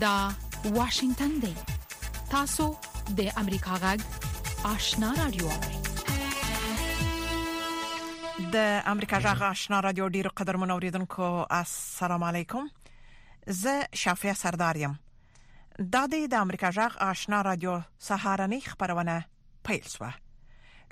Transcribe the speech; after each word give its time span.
دا 0.00 0.30
واشنگتن 0.64 1.28
دی 1.40 1.54
تاسو 2.30 2.76
د 3.16 3.32
امریکا 3.36 3.74
غږ 3.84 4.00
آشنا 4.70 5.14
رادیو 5.18 5.48
د 8.52 8.82
امریکا 8.86 9.20
غږ 9.20 9.42
آشنا 9.42 9.80
رادیو 9.86 10.08
ډیرو 10.18 10.30
قدر 10.40 10.56
منوریدونکو 10.64 11.30
السلام 11.60 12.22
علیکم 12.32 12.68
زه 13.62 13.74
شافیا 14.02 14.34
سردارم 14.42 14.98
دا 15.92 16.06
د 16.06 16.34
امریکا 16.34 16.72
غږ 16.82 16.96
آشنا 17.10 17.40
رادیو 17.50 17.72
سهارنی 18.10 18.60
خبرونه 18.68 19.16
پیل 19.70 19.88
شوه 19.96 20.12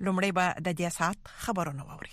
لومړی 0.05 0.33
به 0.41 0.49
د 0.65 0.75
دې 0.77 0.93
سات 0.99 1.19
خبرونه 1.47 1.83
ووري 1.91 2.11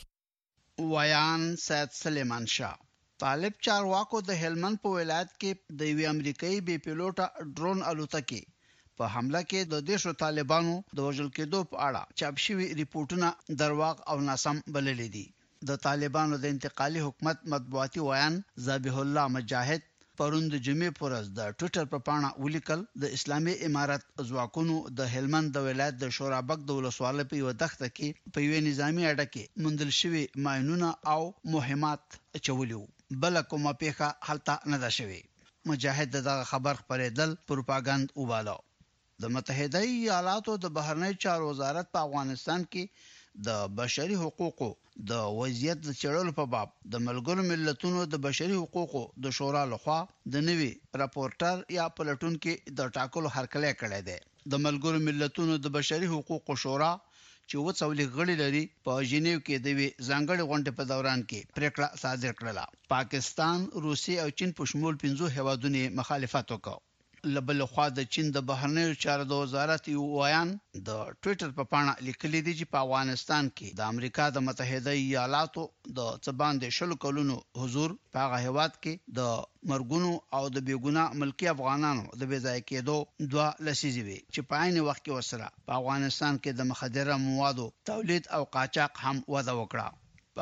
ویان 0.96 1.44
سید 1.68 1.90
سلیمان 2.04 2.46
شاه 2.60 2.78
طالب 3.26 3.58
چارواکو 3.66 4.20
د 4.28 4.38
هلمند 4.44 4.80
په 4.84 4.92
ولایت 5.00 5.34
کې 5.42 5.78
د 5.80 5.90
یو 5.90 6.06
امریکایي 6.12 6.60
بي 6.70 6.76
پيلوټا 6.86 7.26
ډرون 7.58 7.82
الوتکې 7.90 8.72
په 9.02 9.10
حمله 9.16 9.42
کې 9.52 9.68
د 9.74 9.82
دیشو 9.90 10.14
طالبانو 10.22 10.72
د 11.00 11.06
وژل 11.08 11.28
کېدو 11.36 11.60
په 11.74 11.82
اړه 11.88 12.16
چاپ 12.22 12.40
شوی 12.46 12.68
ریپورتونه 12.80 13.28
درواغ 13.64 14.00
او 14.14 14.16
ناسم 14.30 14.62
بللې 14.78 15.08
دي 15.18 15.26
د 15.72 15.78
طالبانو 15.84 16.40
د 16.46 16.54
انتقالي 16.56 17.04
حکومت 17.08 17.44
مطبوعاتي 17.54 18.02
ویان 18.08 18.40
ذبیح 18.70 18.98
الله 19.04 19.34
مجاهد 19.36 19.86
پروند 20.22 20.56
جمعې 20.70 20.98
پورز 21.02 21.30
د 21.42 21.52
ټوئیټر 21.60 21.92
په 21.94 22.00
پاڼه 22.08 22.32
ولیکل 22.46 22.82
د 23.04 23.14
اسلامي 23.20 23.56
امارت 23.68 24.08
ځواکونو 24.32 24.80
د 25.02 25.12
هلمند 25.14 25.54
د 25.60 25.68
ولایت 25.68 26.00
د 26.06 26.12
شورابک 26.18 26.64
د 26.66 26.80
ولسوالۍ 26.82 27.28
په 27.36 27.44
یو 27.44 27.54
دښته 27.66 27.94
کې 27.98 28.34
په 28.34 28.48
یوې 28.48 28.66
نظامی 28.70 29.06
اډه 29.10 29.32
کې 29.34 29.68
مندل 29.68 29.94
شوی 30.02 30.24
ماينونه 30.50 30.92
او 31.14 31.22
مهمات 31.58 32.20
چولیو 32.50 32.84
بل 33.20 33.42
کومه 33.42 33.74
پیخه 33.80 34.14
حالت 34.22 34.50
نه 34.66 34.78
ده 34.78 34.90
شوی 34.90 35.22
مجاهد 35.66 36.12
دغه 36.16 36.44
خبر 36.52 36.74
خپرېدل 36.82 37.30
پروپاګاند 37.48 38.06
وبالو 38.16 38.58
د 39.22 39.34
متحده 39.36 39.80
ایالاتو 39.96 40.56
د 40.66 40.72
بهرنی 40.78 41.12
چارو 41.26 41.50
وزارت 41.50 41.92
په 41.92 42.00
افغانستان 42.08 42.64
کې 42.72 43.12
د 43.48 43.68
بشري 43.82 44.16
حقوقو 44.24 44.70
د 45.12 45.28
وضعیت 45.40 45.84
د 45.88 45.98
چړل 46.02 46.32
په 46.40 46.46
باب 46.56 46.72
د 46.96 47.04
ملګرو 47.08 47.46
ملتونو 47.52 48.06
د 48.14 48.24
بشري 48.28 48.56
حقوقو 48.62 49.04
د 49.26 49.36
شورا 49.40 49.66
لخوا 49.76 50.00
د 50.36 50.46
نوي 50.50 50.72
راپورټر 51.04 51.56
یا 51.80 51.86
پلټون 52.00 52.40
کې 52.44 52.76
د 52.80 52.94
ټاکلو 53.00 53.34
هرکلی 53.36 53.74
کړی 53.82 54.02
دی 54.10 54.50
د 54.54 54.64
ملګرو 54.68 55.06
ملتونو 55.12 55.60
د 55.68 55.76
بشري 55.80 56.08
حقوقو 56.16 56.60
شورا 56.66 56.92
چې 57.54 57.64
و 57.68 57.76
څولې 57.80 58.06
غړي 58.18 58.36
لري 58.44 58.64
په 58.86 58.92
جنیو 59.12 59.44
کې 59.46 59.56
د 59.60 59.68
ځانګړې 60.10 60.44
غونډې 60.50 60.72
په 60.78 60.84
دوران 60.92 61.20
کې 61.30 61.46
پریکړه 61.56 61.88
صادر 62.04 62.32
کړله 62.40 62.66
پاکستان 62.94 63.58
روسي 63.86 64.16
او 64.24 64.28
چین 64.38 64.50
په 64.58 64.64
شمول 64.72 64.96
پنځو 65.04 65.26
هیوادونو 65.36 65.80
مخالفت 66.00 66.46
وکړ 66.50 66.76
لبل 67.36 67.60
خو 67.72 67.86
د 67.98 68.00
چین 68.14 68.28
د 68.36 68.42
بهرنیو 68.50 68.94
چارو 69.04 69.26
د 69.32 69.42
وزارت 69.42 69.84
یو 69.96 70.04
ویان 70.18 70.50
د 70.88 70.90
ټوئیټر 71.22 71.50
په 71.58 71.64
پاڼه 71.72 71.94
لیکلی 72.08 72.42
دی 72.46 72.54
چې 72.60 72.66
په 72.72 72.78
افغانستان 72.86 73.44
کې 73.58 73.68
د 73.80 73.92
امریکا 73.94 74.26
د 74.32 74.38
متحده 74.48 74.94
ایالاتو 75.02 75.64
د 76.00 76.10
ځبان 76.26 76.54
د 76.64 76.74
شلو 76.78 76.96
کلونو 77.06 77.36
حضور 77.62 77.90
په 78.16 78.24
هغه 78.24 78.38
هواد 78.48 78.74
کې 78.84 78.94
د 79.18 79.20
مرګونو 79.72 80.12
او 80.38 80.44
د 80.56 80.66
بیګونا 80.72 81.04
ملکی 81.22 81.48
افغانانو 81.56 82.04
د 82.20 82.22
بیځای 82.34 82.60
کېدو 82.70 82.98
دوا 83.36 83.48
لسیزي 83.68 84.02
وي 84.08 84.20
چې 84.34 84.42
په 84.52 84.56
عین 84.64 84.76
وخت 84.90 85.02
کې 85.06 85.14
وسره 85.20 85.48
په 85.70 85.80
افغانستان 85.80 86.34
کې 86.44 86.52
د 86.60 86.72
مخدره 86.72 87.16
موادو 87.28 87.68
تولید 87.92 88.24
او 88.36 88.42
قاچاق 88.56 88.92
هم 89.06 89.18
وده 89.36 89.54
وکړه 89.62 89.88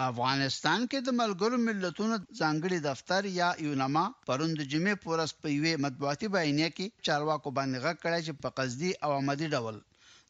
په 0.02 0.08
افغانستان 0.14 0.82
کې 0.92 1.00
د 1.06 1.10
ملګرو 1.22 1.58
ملتونو 1.68 2.16
ځانګړي 2.42 2.78
دفتر 2.90 3.22
یا 3.40 3.48
یونما 3.66 4.04
پروند 4.28 4.62
جمعې 4.74 4.94
پورس 5.06 5.32
په 5.42 5.48
یوې 5.56 5.74
مطبوعاتي 5.86 6.28
بیانیه 6.36 6.70
کې 6.78 6.86
چارواکو 7.08 7.54
باندې 7.58 7.82
غږ 7.86 7.98
کړی 8.06 8.22
چې 8.28 8.36
په 8.44 8.50
قصدي 8.60 8.92
او 9.06 9.10
عمدي 9.18 9.50
ډول 9.56 9.80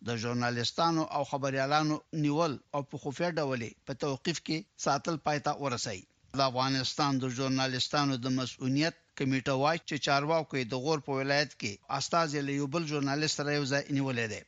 د 0.08 0.18
ژورنالستانو 0.24 1.04
او 1.20 1.22
خبريالانو 1.32 2.00
نیول 2.24 2.58
او 2.76 2.82
په 2.90 3.02
خفیه 3.04 3.30
ډول 3.40 3.68
په 3.88 4.00
توقيف 4.08 4.42
کې 4.48 4.88
ساتل 4.90 5.22
پاتہ 5.30 5.54
ورسي 5.64 5.98
د 6.42 6.44
افغانستان 6.50 7.22
د 7.26 7.34
ژورنالستانو 7.38 8.20
د 8.24 8.36
مسؤلیت 8.40 8.96
کمیټه 9.20 9.62
وای 9.64 9.78
چې 9.90 10.06
چارواکو 10.10 10.66
د 10.74 10.86
غور 10.88 11.06
په 11.10 11.22
ولایت 11.24 11.52
کې 11.60 12.00
استاد 12.00 12.38
لیوبل 12.52 12.94
ژورنالیست 12.94 13.46
رايوزه 13.52 13.86
نیولې 13.98 14.26
ده 14.34 14.42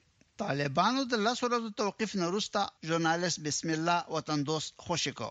طالبانو 0.45 1.01
د 1.09 1.13
لس 1.25 1.37
ورځو 1.45 1.69
توقيف 1.81 2.11
نه 2.19 2.25
وروسته 2.29 2.59
ژورنالیست 2.91 3.39
بسم 3.47 3.69
الله 3.75 3.97
وطن 4.15 4.39
دوست 4.49 4.69
خوشی 4.85 5.11
کو 5.19 5.27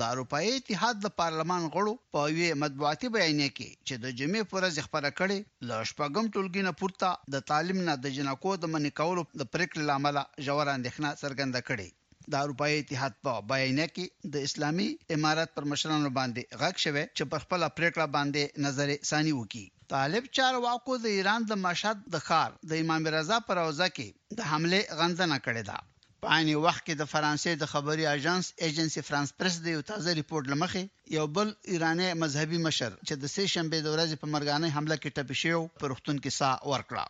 اروپای 0.14 0.48
اتحاد 0.54 0.96
د 1.04 1.12
پارلمان 1.20 1.68
غړو 1.74 1.92
په 2.16 2.24
یوه 2.36 2.56
مطبوعاتي 2.62 3.12
بیان 3.16 3.42
کې 3.58 3.68
چې 3.86 3.94
د 4.04 4.16
جمعې 4.22 4.42
پر 4.50 4.56
ورځ 4.58 4.74
خبره 4.86 5.10
کړې 5.20 5.38
ل 5.68 5.88
شپږم 5.90 6.24
ټولګي 6.34 6.62
نه 6.68 6.72
پورته 6.80 7.08
د 7.34 7.46
تعلیم 7.52 7.80
نه 7.90 7.94
د 8.04 8.14
جنکو 8.16 8.56
د 8.62 8.74
منې 8.74 8.92
کولو 9.02 9.26
د 9.40 9.42
پریکړې 9.52 9.88
لامل 9.90 10.16
ژور 10.48 10.66
اندښنه 10.76 11.10
څرګنده 11.22 11.66
کړې 11.68 11.88
د 12.32 12.34
اروپאי 12.46 12.74
اتحاد 12.80 13.14
په 13.26 13.32
بیان 13.52 13.78
کې 13.94 14.32
د 14.34 14.44
اسلامي 14.48 14.84
امارات 15.14 15.50
پر 15.54 15.64
مشرانو 15.70 16.10
باندې 16.18 16.42
غږ 16.60 16.76
شوه 16.84 17.02
چې 17.16 17.24
په 17.32 17.36
خپل 17.44 17.64
پریکړه 17.78 18.06
باندې 18.16 18.60
نظر 18.66 18.90
ثانی 19.10 19.32
وکړي 19.36 19.66
طالب 19.94 20.28
چارواکو 20.38 20.98
د 21.06 21.16
ایران 21.16 21.48
د 21.50 21.60
مشهد 21.64 22.04
د 22.16 22.22
خار 22.26 22.54
د 22.72 22.82
امام 22.84 23.08
رضا 23.16 23.38
پر 23.48 23.56
روزه 23.62 23.88
کې 23.96 24.38
د 24.40 24.48
حمله 24.50 24.80
غندنه 25.00 25.38
کړې 25.46 25.64
ده 25.70 25.78
په 26.24 26.36
عین 26.36 26.50
وخت 26.66 26.82
کې 26.86 26.94
د 27.00 27.10
فرانسې 27.14 27.58
د 27.62 27.72
خبري 27.72 28.06
اژانس 28.14 28.52
ایجنسی 28.66 29.04
فرانس 29.08 29.34
پریس 29.40 29.56
د 29.66 29.74
یو 29.76 29.82
تازه 29.92 30.16
ریپورت 30.20 30.52
لمخې 30.54 31.14
یو 31.18 31.26
بل 31.40 31.48
ایرانی 31.74 32.08
مذهبي 32.24 32.58
مشر 32.68 32.90
چې 33.06 33.14
د 33.22 33.24
سې 33.36 33.44
شنبه 33.56 33.76
د 33.80 33.88
ورځې 33.94 34.16
په 34.24 34.30
مرګانه 34.34 34.74
حمله 34.76 34.96
کې 35.02 35.14
ټپي 35.16 35.36
شو 35.44 35.60
پرختون 35.82 36.16
کې 36.24 36.30
سا 36.40 36.50
ورکړه 36.72 37.06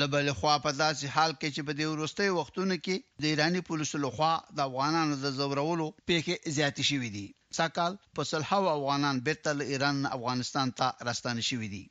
لبل 0.00 0.26
خوا 0.40 0.54
په 0.64 0.70
داسې 0.82 1.06
حال 1.14 1.32
کې 1.40 1.48
چې 1.54 1.60
په 1.66 1.72
دې 1.78 1.86
وروستي 1.90 2.28
وختونو 2.38 2.76
کې 2.84 2.96
د 3.22 3.24
ایرانی 3.32 3.60
پولیسو 3.68 3.96
لخوا 4.04 4.32
د 4.56 4.58
افغانانو 4.68 5.14
د 5.24 5.26
زورولو 5.38 5.86
پیښې 6.08 6.34
زیاتې 6.56 6.82
شوې 6.90 7.10
دي 7.16 7.26
ساکال 7.58 7.92
په 8.16 8.22
سلحو 8.30 8.62
افغانان 8.76 9.16
بیرته 9.26 9.50
له 9.58 9.64
ایران 9.72 9.96
افغانستان 10.16 10.68
ته 10.78 10.86
راستانه 11.08 11.42
شوې 11.50 11.68
دي 11.74 11.84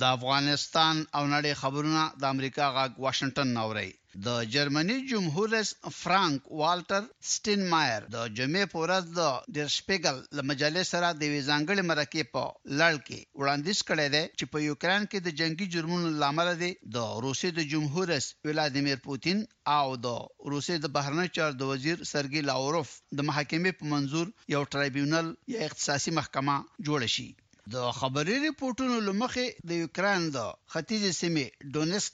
د 0.00 0.02
افغانستان 0.16 0.96
او 1.16 1.22
نړۍ 1.34 1.52
خبرونه 1.62 2.02
د 2.20 2.32
امریکا 2.34 2.64
غاګ 2.76 2.90
واشنگټن 3.04 3.48
نوري 3.58 3.90
د 4.24 4.36
جرمني 4.52 4.94
جمهور 5.08 5.48
رئیس 5.54 5.70
فرانک 5.94 6.46
والټر 6.60 7.02
سټینمایر 7.30 8.04
د 8.14 8.16
جمعې 8.38 8.68
په 8.74 8.78
ورځ 8.84 9.04
د 9.18 9.56
ډیر 9.56 9.68
شپګل 9.74 10.20
له 10.36 10.42
مجلس 10.50 10.92
سره 10.94 11.08
د 11.16 11.22
ویزانګړې 11.32 11.82
مرکې 11.90 12.22
په 12.36 12.44
لړ 12.80 12.92
کې 13.06 13.18
وړاندیز 13.40 13.80
کړی 13.88 14.08
دی 14.14 14.24
چې 14.38 14.44
په 14.52 14.58
یوکران 14.68 15.02
کې 15.10 15.18
د 15.22 15.28
جنگي 15.40 15.66
جرمونو 15.74 16.08
لامل 16.22 16.48
دی 16.62 16.72
د 16.96 16.98
روسي 17.26 17.50
د 17.58 17.60
جمهور 17.72 18.04
رئیس 18.14 18.26
ولادیمیر 18.48 18.98
پوتین 19.06 19.38
او 19.78 19.86
د 20.06 20.18
روسي 20.52 20.76
د 20.80 20.86
بهرنی 20.96 21.28
چار 21.36 21.50
د 21.56 21.62
وزیر 21.72 21.96
سرګي 22.12 22.42
لاوروف 22.50 22.88
د 23.16 23.18
محاکمې 23.28 23.72
په 23.78 23.84
منزور 23.94 24.26
یو 24.54 24.62
ټریبیونل 24.72 25.26
یا 25.54 25.58
اختصاصي 25.68 26.10
محکمه 26.20 26.56
جوړ 26.86 27.00
شي 27.14 27.28
د 27.74 27.78
خبري 27.98 28.34
ریپورتونو 28.42 28.96
لمخې 29.04 29.46
د 29.68 29.78
یوکران 29.82 30.26
د 30.36 30.42
ختیځ 30.72 31.04
سیمې 31.20 31.46
ډونیسک 31.76 32.12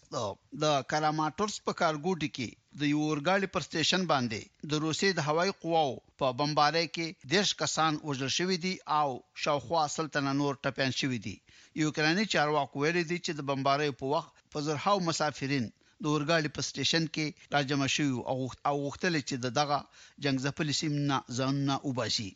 د 0.63 0.65
کراماتورس 0.93 1.57
په 1.67 1.73
کارګوټي 1.81 2.29
کې 2.37 2.49
د 2.81 2.81
یو 2.93 3.01
اورګاډي 3.09 3.49
پر 3.55 3.63
سټیشن 3.67 4.07
باندې 4.13 4.41
د 4.71 4.73
روسي 4.85 5.11
د 5.15 5.21
هوایي 5.29 5.53
قواو 5.65 5.95
په 6.21 6.27
بمبارۍ 6.39 6.87
کې 6.95 7.07
دیش 7.35 7.49
کسان 7.63 7.93
وژل 8.09 8.31
شوی 8.39 8.57
دي 8.65 8.75
او 9.01 9.09
شاوخوا 9.43 9.83
سلطنت 9.97 10.35
نور 10.41 10.53
ټپيان 10.65 10.93
شوی 11.01 11.19
دي 11.27 11.37
یوکراني 11.83 12.25
چارواکو 12.35 12.77
ویلي 12.83 13.05
دي 13.11 13.19
چې 13.25 13.31
د 13.35 13.41
بمبارۍ 13.51 13.91
په 14.01 14.05
وخت 14.15 14.31
په 14.53 14.59
زرهاو 14.67 14.99
مسافرین 15.09 15.65
د 16.03 16.05
اورګاډي 16.13 16.51
په 16.57 16.61
سټیشن 16.69 17.05
کې 17.15 17.27
راځم 17.55 17.81
شو 17.97 18.09
او 18.69 18.75
غوښتل 18.85 19.13
چې 19.29 19.35
دغه 19.61 19.79
جنگ 20.25 20.37
ځپل 20.47 20.69
سیمه 20.81 21.19
ځان 21.39 21.55
نه 21.69 21.77
وباسي 21.89 22.31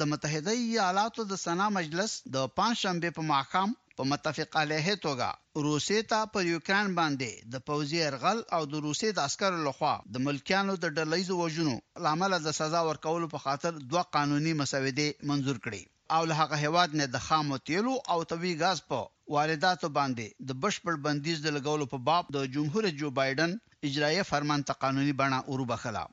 د 0.00 0.06
متحده 0.08 0.52
ایالاتو 0.64 1.22
د 1.28 1.38
سنا 1.44 1.64
مجلس 1.76 2.12
د 2.34 2.50
پنځشنبه 2.58 3.14
په 3.14 3.22
ماقام 3.30 3.70
په 4.00 4.04
متفق 4.10 4.58
علیه 4.60 4.92
توګه 5.04 5.64
روسي 5.68 5.98
ته 6.12 6.18
پر 6.34 6.44
یوکران 6.48 6.92
باندې 6.98 7.48
د 7.54 7.64
پوځي 7.70 8.00
ارغل 8.10 8.42
او 8.58 8.60
د 8.74 8.84
روسي 8.84 9.10
د 9.16 9.24
عسکرو 9.30 9.58
لخوا 9.64 9.94
د 10.18 10.24
ملکیانو 10.28 10.76
د 10.84 10.92
ډلېز 10.98 11.32
وژنو 11.40 11.74
لامل 12.06 12.36
د 12.44 12.54
سزا 12.60 12.82
ورکولو 12.90 13.30
په 13.34 13.42
خاطر 13.46 13.80
دوه 13.94 14.04
قانوني 14.18 14.52
مسودې 14.60 15.26
منزور 15.32 15.58
کړې 15.64 15.92
او 16.18 16.30
له 16.30 16.38
هغه 16.42 16.62
هواد 16.66 16.94
نه 17.00 17.10
د 17.16 17.24
خامو 17.28 17.60
تیلو 17.70 17.94
او 18.14 18.20
طبي 18.34 18.52
غاز 18.64 18.84
په 18.92 19.00
وارداتو 19.38 19.92
باندې 20.00 20.52
د 20.52 20.60
بشپړ 20.66 21.02
بندیز 21.08 21.42
د 21.48 21.56
لګولو 21.58 21.90
په 21.96 22.04
باب 22.10 22.30
د 22.38 22.50
جمهور 22.58 22.90
جو 23.02 23.12
بایدن 23.22 23.58
اجرایه 23.90 24.28
فرمان 24.32 24.68
ته 24.70 24.82
قانوني 24.86 25.16
بڼه 25.22 25.42
اوروبخلا 25.54 26.04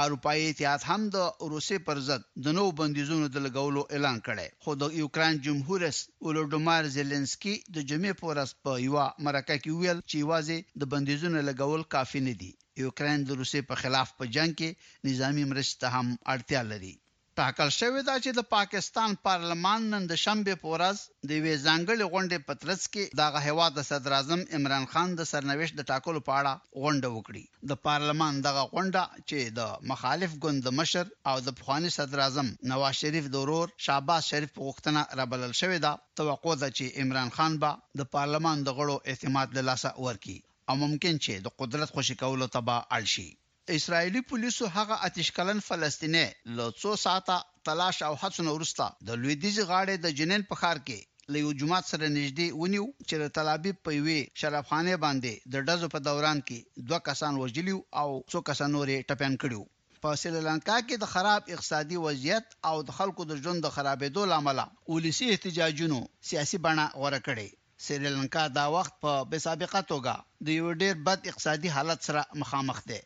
اروپאيي 0.00 0.44
اتحاد 0.50 0.84
هم 0.90 1.02
د 1.14 1.48
روسي 1.54 1.78
پر 1.86 1.98
ضد 2.04 2.22
د 2.44 2.54
نوو 2.58 2.70
بندیزونو 2.80 3.26
د 3.34 3.44
لګولو 3.46 3.82
اعلان 3.94 4.16
کړی 4.28 4.48
خو 4.62 4.74
د 4.82 4.96
یوکران 5.00 5.34
جمهور 5.46 5.80
رئیس 5.86 5.98
ولودمار 6.28 6.88
زيلنسکي 6.96 7.54
د 7.76 7.76
جمعې 7.90 8.14
په 8.20 8.24
ورځ 8.30 8.50
په 8.64 8.70
یو 8.86 8.94
مرکه 9.26 9.56
کې 9.62 9.70
ویل 9.80 9.98
چې 10.10 10.26
واځي 10.30 10.58
د 10.80 10.90
بندیزونو 10.92 11.38
لګول 11.48 11.82
کافي 11.96 12.20
نه 12.28 12.34
دي 12.40 12.52
یوکران 12.84 13.18
د 13.28 13.30
روسي 13.40 13.60
په 13.68 13.74
خلاف 13.82 14.08
په 14.18 14.24
جنگ 14.34 14.52
کې 14.58 14.68
نظامی 15.10 15.44
مرسته 15.54 15.86
هم 15.96 16.06
اړتیا 16.36 16.62
لري 16.74 16.94
ټاکل 17.42 17.70
شوې 17.76 18.02
ده 18.06 18.14
چې 18.24 18.30
د 18.38 18.42
پاکستان 18.54 19.14
پارلمان 19.28 19.86
نن 19.92 20.02
د 20.10 20.18
شنبه 20.24 20.52
په 20.58 20.68
ورځ 20.74 20.98
د 21.30 21.30
وی 21.44 21.54
ځانګړي 21.62 22.06
غونډې 22.12 22.44
پترس 22.50 22.82
کې 22.92 23.18
د 23.20 23.46
هیواد 23.46 23.80
صدر 23.88 24.14
اعظم 24.18 24.42
عمران 24.58 24.84
خان 24.92 25.16
د 25.20 25.26
سرنويش 25.30 25.72
د 25.78 25.88
ټاکلو 25.90 26.20
په 26.28 26.36
اړه 26.42 26.82
غونډه 26.82 27.08
وکړي 27.16 27.42
د 27.72 27.80
پارلمان 27.88 28.38
دغه 28.46 28.62
غونډه 28.74 29.24
چې 29.30 29.56
د 29.58 29.90
مخالف 29.94 30.36
ګوند 30.44 30.70
مشر 30.82 31.12
او 31.32 31.36
د 31.48 31.56
پخواني 31.62 31.92
صدر 31.96 32.24
اعظم 32.26 32.52
نواز 32.74 33.00
شریف 33.02 33.28
دورور 33.38 33.74
شاباش 33.88 34.30
شریف 34.34 34.54
په 34.60 34.70
وختنه 34.70 35.02
ربلل 35.22 35.58
شوې 35.62 35.82
ده 35.88 35.92
توقع 36.22 36.56
ده 36.62 36.70
چې 36.78 37.02
عمران 37.04 37.34
خان 37.40 37.60
به 37.64 38.02
د 38.02 38.10
پارلمان 38.16 38.66
د 38.68 38.78
غړو 38.80 39.02
اعتماد 39.12 39.58
له 39.60 39.68
لاسه 39.72 39.96
ورکړي 40.06 40.38
او 40.68 40.80
ممکن 40.86 41.22
چې 41.24 41.44
د 41.48 41.58
قدرت 41.62 41.96
خوشی 41.98 42.20
کولو 42.24 42.52
تبا 42.58 42.82
اړ 42.96 43.16
شي 43.16 43.28
اسرایلی 43.68 44.20
پولیسو 44.20 44.66
هغه 44.76 44.94
آتشکلن 45.06 45.58
فلسطینی 45.64 46.24
له 46.56 46.64
څو 46.80 46.90
ساعته 47.04 47.34
تلاش 47.68 47.98
او 48.08 48.14
هڅو 48.22 48.42
وروسته 48.54 48.86
د 49.10 49.20
لویدیز 49.24 49.58
غاړې 49.68 49.94
د 50.06 50.16
جنین 50.20 50.42
په 50.48 50.54
خار 50.62 50.78
کې 50.88 51.32
له 51.34 51.38
یو 51.42 51.52
جماعت 51.60 51.84
سره 51.92 52.08
نږدې 52.14 52.48
ونیو 52.62 52.86
چې 53.08 53.16
د 53.22 53.30
تلابیب 53.36 53.78
په 53.88 54.00
وی 54.06 54.16
شرابخانه 54.42 54.96
باندې 55.04 55.52
د 55.54 55.68
ډزو 55.70 55.90
په 55.92 56.00
دوران 56.08 56.40
کې 56.48 56.88
دوه 56.88 57.00
کسان 57.10 57.38
وژلیو 57.42 57.78
او 58.00 58.08
څو 58.32 58.42
کسان 58.50 58.74
نورې 58.76 59.04
ټپيان 59.10 59.38
کړیو 59.44 60.02
په 60.06 60.18
سریلانکا 60.24 60.78
کې 60.88 60.96
د 61.04 61.12
خراب 61.12 61.54
اقتصادي 61.56 62.02
وضعیت 62.06 62.58
او 62.70 62.76
د 62.88 62.98
خلکو 62.98 63.28
د 63.32 63.40
ژوند 63.44 63.64
د 63.66 63.74
خرابېدو 63.76 64.28
لامل 64.32 64.62
ولسی 64.94 65.30
احتجاجونو 65.36 66.00
سیاسي 66.32 66.62
بڼه 66.66 66.88
غوړه 66.98 67.22
کړې 67.30 67.86
سریلانکا 67.88 68.42
دا 68.58 68.66
وخت 68.78 69.00
په 69.04 69.12
بې 69.30 69.46
سابقه 69.48 69.86
توګه 69.94 70.44
د 70.50 70.58
یو 70.60 70.68
ډېر 70.72 71.06
بد 71.10 71.30
اقتصادي 71.34 71.74
حالت 71.78 72.10
سره 72.10 72.26
مخامخ 72.44 72.84
ده 72.92 73.00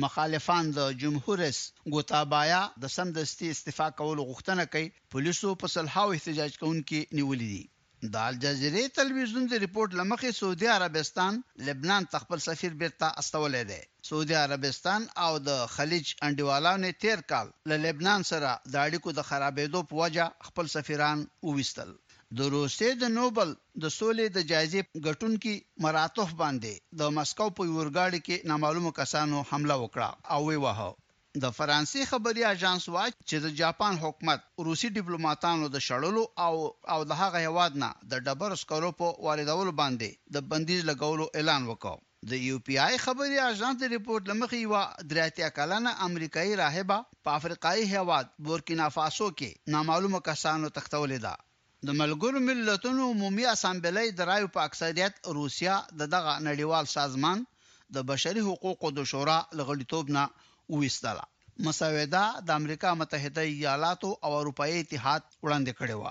مخالفان 0.00 0.68
د 0.76 0.84
جمهور 1.00 1.38
رئیس 1.38 1.56
ګوتابایا 1.94 2.60
د 2.84 2.92
سمدستي 2.96 3.46
استعفا 3.54 3.88
کول 3.98 4.18
غوښتنه 4.28 4.64
کوي 4.72 4.88
پولیسو 5.14 5.48
په 5.62 5.66
سلحاو 5.74 6.14
احتجاج 6.18 6.52
کوونکي 6.62 7.00
نیولې 7.18 7.48
دي 7.54 7.62
د 8.14 8.16
الجزیره 8.30 8.82
تلویزیون 9.00 9.44
د 9.50 9.54
ریپورت 9.64 9.90
لمخې 10.00 10.30
سعودي 10.40 10.68
عربستان 10.78 11.32
لبنان 11.68 12.02
تخپل 12.14 12.38
سفیر 12.48 12.72
بیرته 12.84 13.08
استولې 13.22 13.62
ده 13.72 13.80
سعودي 14.12 14.36
عربستان 14.44 15.00
او 15.26 15.32
د 15.48 15.62
خلیج 15.74 16.06
انډیوالانو 16.30 16.90
تیر 17.04 17.18
کال 17.34 17.46
له 17.72 17.76
لبنان 17.84 18.20
سره 18.32 18.50
د 18.72 18.74
اړیکو 18.86 19.10
د 19.18 19.28
خرابېدو 19.32 19.80
په 19.92 20.04
وجه 20.04 20.26
خپل 20.48 20.74
سفیران 20.78 21.18
وویستل 21.48 21.90
د 22.38 22.42
روسیې 22.52 22.90
د 23.00 23.08
نوبل 23.14 23.50
د 23.82 23.88
سولې 23.94 24.26
د 24.34 24.42
جایزې 24.50 24.80
ګټونکي 25.06 25.50
مراتوف 25.86 26.30
باندې 26.42 26.76
د 27.00 27.10
مسکو 27.16 27.48
په 27.58 27.66
یورګاډي 27.70 28.20
کې 28.28 28.38
نامعلومو 28.50 28.92
کسانو 28.98 29.40
حمله 29.50 29.76
وکړه 29.82 30.06
او 30.36 30.38
وی 30.46 30.60
وهو 30.62 30.86
د 31.42 31.50
فرانسې 31.58 32.06
خبري 32.12 32.46
اژانس 32.52 32.86
وايي 32.94 33.14
چې 33.28 33.42
د 33.46 33.50
جاپان 33.58 34.00
حکومت 34.04 34.46
روسي 34.68 34.90
ډیپلوماټانو 34.96 35.68
د 35.74 35.84
شړلو 35.88 36.24
او 36.46 36.54
او 36.94 36.98
د 37.10 37.20
هغه 37.22 37.44
هواد 37.48 37.76
نه 37.84 37.90
د 38.14 38.24
ډبر 38.28 38.56
سکرو 38.62 38.90
په 39.02 39.12
واردولو 39.28 39.76
باندې 39.82 40.24
د 40.36 40.46
بندیز 40.52 40.80
لګولو 40.92 41.28
اعلان 41.40 41.62
وکړ 41.72 42.00
د 42.30 42.48
یو 42.48 42.64
پی 42.70 42.80
آی 42.86 42.96
خبري 43.06 43.38
اژانس 43.50 43.76
د 43.84 43.92
ریپورت 43.98 44.32
لمخې 44.34 44.64
یو 44.64 45.06
دراتیا 45.12 45.52
کلانه 45.60 45.96
امریکایي 46.08 46.58
راهبه 46.64 46.98
په 47.24 47.38
افریقایي 47.40 47.86
هواد 47.96 48.34
بورکینا 48.48 48.88
فاسو 48.98 49.30
کې 49.38 49.74
نامعلومه 49.76 50.26
کسانو 50.32 50.76
تختولې 50.78 51.28
ده 51.28 51.36
د 51.88 51.90
ملګرو 52.00 52.40
ملتونو 52.48 53.02
عمومي 53.12 53.44
اسامبلی 53.54 54.06
د 54.12 54.20
رایو 54.30 54.48
په 54.56 54.60
اکثریت 54.68 55.14
روسیا 55.38 55.74
د 56.00 56.02
دغه 56.14 56.32
نړیوال 56.48 56.84
سازمان 56.98 57.38
د 57.94 58.04
بشري 58.10 58.42
حقوقو 58.48 58.88
د 58.98 59.08
شورا 59.12 59.38
لغړیتوب 59.58 60.06
نه 60.16 60.24
وېستله 60.78 61.24
مساوده 61.66 62.22
د 62.46 62.60
امریکا 62.60 62.90
متحده 63.00 63.42
ایالاتو 63.54 64.10
او 64.24 64.30
اروپאי 64.40 64.70
اتحاد 64.82 65.22
وړاندې 65.44 65.72
کړې 65.78 65.96
و 66.02 66.04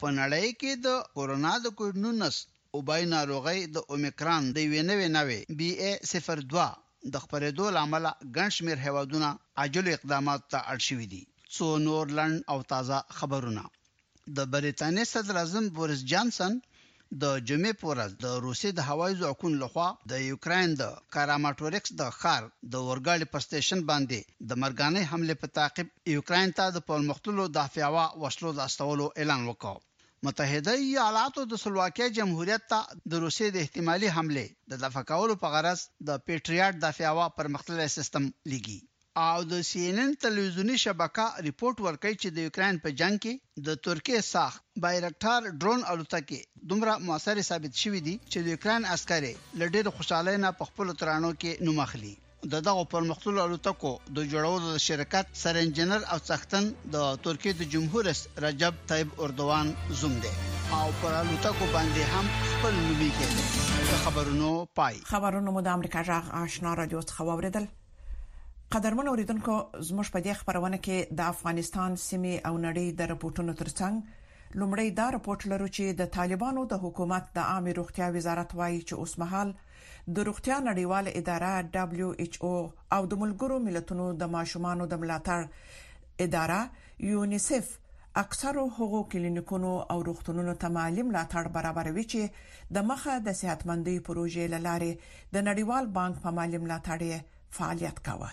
په 0.00 0.06
نړۍ 0.20 0.46
کې 0.60 0.72
د 0.86 0.88
کورونا 1.16 1.52
د 1.64 1.76
کوډ 1.78 1.94
19 2.08 2.74
او 2.74 2.78
بای 2.88 3.02
ناروغي 3.14 3.60
د 3.76 3.86
اومیکران 3.92 4.42
د 4.56 4.66
وینوي 4.72 5.08
نوې 5.18 5.40
بي 5.58 5.70
اي 5.84 5.92
02 6.12 6.68
د 7.12 7.14
خبرېدو 7.24 7.64
لامل 7.78 8.04
ګنشمیر 8.36 8.78
هوادونه 8.86 9.28
عاجل 9.62 9.86
اقدامات 9.96 10.40
ته 10.52 10.58
اړ 10.72 10.78
شوې 10.88 11.06
دي 11.12 11.22
څو 11.56 11.66
نور 11.86 12.04
لند 12.18 12.38
او 12.52 12.58
تازه 12.72 12.98
خبرونه 13.18 13.64
د 14.36 14.38
برېټانیا 14.54 15.04
صدر 15.14 15.34
اعظم 15.40 15.64
بوریس 15.76 16.00
جانسن 16.10 16.52
د 17.22 17.24
جمعې 17.48 17.72
پورز 17.80 18.10
د 18.26 18.28
روسي 18.46 18.70
د 18.74 18.80
هوایي 18.88 19.14
ځواکونو 19.20 19.56
لخوا 19.62 19.88
د 20.10 20.12
یوکرين 20.30 20.68
د 20.80 20.82
کاراماټورکس 21.14 21.90
د 22.00 22.02
خار 22.18 22.42
د 22.72 22.74
ورګاړي 22.88 23.26
پر 23.32 23.40
سټیشن 23.46 23.80
باندې 23.90 24.18
د 24.48 24.50
مرګانه 24.62 25.00
حمله 25.12 25.34
په 25.42 25.46
تعقیب 25.58 25.88
یوکرين 26.16 26.50
ته 26.58 26.64
د 26.76 26.78
پرمختلو 26.88 27.42
دافعوا 27.60 28.04
وسلو 28.22 28.50
د 28.54 28.60
استولو 28.68 29.06
اعلان 29.20 29.42
وکړ 29.46 29.76
متحده 30.26 30.74
ایالاتو 30.90 31.40
د 31.50 31.54
سلواکیا 31.64 32.06
جمهوریت 32.18 32.62
ته 32.70 32.80
د 33.10 33.12
روسي 33.24 33.48
د 33.52 33.56
احتمالي 33.64 34.08
حمله 34.16 34.44
د 34.70 34.72
دفع 34.84 35.02
کولو 35.12 35.34
په 35.42 35.48
غرض 35.54 35.80
د 36.08 36.10
پیټریاټ 36.26 36.74
دافعوا 36.86 37.26
پرمختللی 37.38 37.88
سیستم 37.98 38.24
لګي 38.52 38.78
او 39.18 39.38
د 39.50 39.56
سی 39.66 39.80
ان 39.90 39.96
ان 40.00 40.10
ټلویزیونی 40.22 40.74
شبکه 40.80 41.22
ریپورت 41.44 41.80
ورکړي 41.84 42.18
چې 42.24 42.28
د 42.34 42.42
یوکرين 42.46 42.76
په 42.82 42.92
جنگ 43.00 43.16
کې 43.22 43.62
د 43.68 43.78
ترکیه 43.86 44.20
ساخ 44.26 44.58
بایرکټار 44.84 45.48
ډرون 45.62 45.80
الوتکې 45.92 46.38
دومره 46.72 46.94
موثر 47.06 47.40
ثابت 47.48 47.80
شوې 47.82 48.02
دي 48.08 48.14
چې 48.32 48.44
د 48.48 48.52
یوکرين 48.54 48.86
عسکري 48.96 49.32
لډېر 49.62 49.84
خوشاله 49.96 50.34
نه 50.44 50.52
په 50.58 50.68
خپل 50.70 50.92
ترانو 51.00 51.30
کې 51.40 51.64
نوم 51.70 51.80
اخلي 51.86 52.12
د 52.52 52.62
دغه 52.68 52.84
پرمختللو 52.92 53.42
الوتکو 53.46 53.92
د 54.20 54.20
جوړولو 54.32 54.66
د 54.74 54.78
شرکت 54.86 55.26
سر 55.42 55.58
انجنیر 55.64 56.02
او 56.16 56.20
څختن 56.30 56.70
د 56.98 57.10
ترکیه 57.26 57.56
د 57.62 57.70
جمهور 57.74 58.08
رئیس 58.10 58.22
رجب 58.46 58.80
طيب 58.94 59.18
اردوان 59.28 59.74
زوم 60.04 60.14
دی 60.28 60.32
او 60.78 60.84
پر 61.02 61.18
الوتکو 61.24 61.70
باندې 61.74 62.14
هم 62.14 62.38
خپل 62.50 62.72
نوم 62.84 62.94
یې 62.94 63.18
کړی 63.18 63.98
خبرونو 64.06 64.52
پای 64.82 65.02
خبرونو 65.12 65.56
مو 65.58 65.66
د 65.70 65.76
امریکا 65.80 66.06
جغ 66.12 66.32
آشنا 66.44 66.76
رادیو 66.84 67.04
څخه 67.10 67.30
واوریدل 67.32 67.68
قدرمن 68.74 69.06
اوریدونکو 69.10 69.54
زموږ 69.88 70.08
په 70.14 70.20
دې 70.24 70.32
خبرونه 70.38 70.78
کې 70.86 70.96
د 71.18 71.28
افغانستان 71.32 71.94
سیمه 72.06 72.32
او 72.48 72.50
نړۍ 72.66 72.86
د 72.98 73.06
رپورټونو 73.12 73.52
ترڅنګ 73.60 73.94
لومړی 74.62 74.88
دا 74.98 75.04
رپورت 75.16 75.42
لرو 75.52 75.68
چې 75.76 75.84
د 76.00 76.08
طالبانو 76.16 76.64
د 76.72 76.80
حکومت 76.84 77.24
د 77.38 77.46
عامه 77.52 77.72
روغتیا 77.78 78.06
وزارت 78.16 78.50
وایي 78.58 78.80
چې 78.88 78.94
اوس 79.04 79.14
مهال 79.22 79.48
د 80.18 80.26
روغتیا 80.28 80.56
نړیواله 80.68 81.10
اداره 81.20 81.52
WHO 82.08 82.50
او 82.96 83.00
د 83.12 83.18
ملګرو 83.22 83.56
ملتونو 83.68 84.06
د 84.22 84.30
ماشومانو 84.36 84.86
د 84.90 84.94
ملاتړ 85.04 85.40
اداره 86.24 86.60
یونیسف 87.12 87.64
اکثر 88.24 88.54
هغو 88.80 89.00
کلینیکونو 89.14 89.70
او 89.94 89.96
روغتونونو 90.10 90.54
ته 90.66 90.70
مالی 90.76 91.02
ملاتړ 91.12 91.44
برابروي 91.56 92.04
چې 92.14 92.76
د 92.78 92.84
مخه 92.90 93.16
د 93.30 93.38
صحتمندۍ 93.42 93.96
پروژې 94.10 94.60
لاره 94.68 94.92
د 95.38 95.48
نړیوال 95.48 95.84
بانک 95.98 96.20
په 96.26 96.34
مالی 96.40 96.62
ملاتړ 96.66 97.24
فعالیت 97.60 98.04
کاوه 98.10 98.30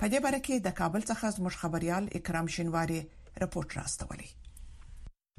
په 0.00 0.06
دې 0.12 0.18
باره 0.24 0.40
کې 0.46 0.54
د 0.66 0.68
کابل 0.80 1.02
څخه 1.10 1.34
زموږ 1.36 1.54
خبريال 1.62 2.04
اکرام 2.18 2.46
شینواری 2.54 3.00
رپورت 3.44 3.68
راستولی 3.78 4.28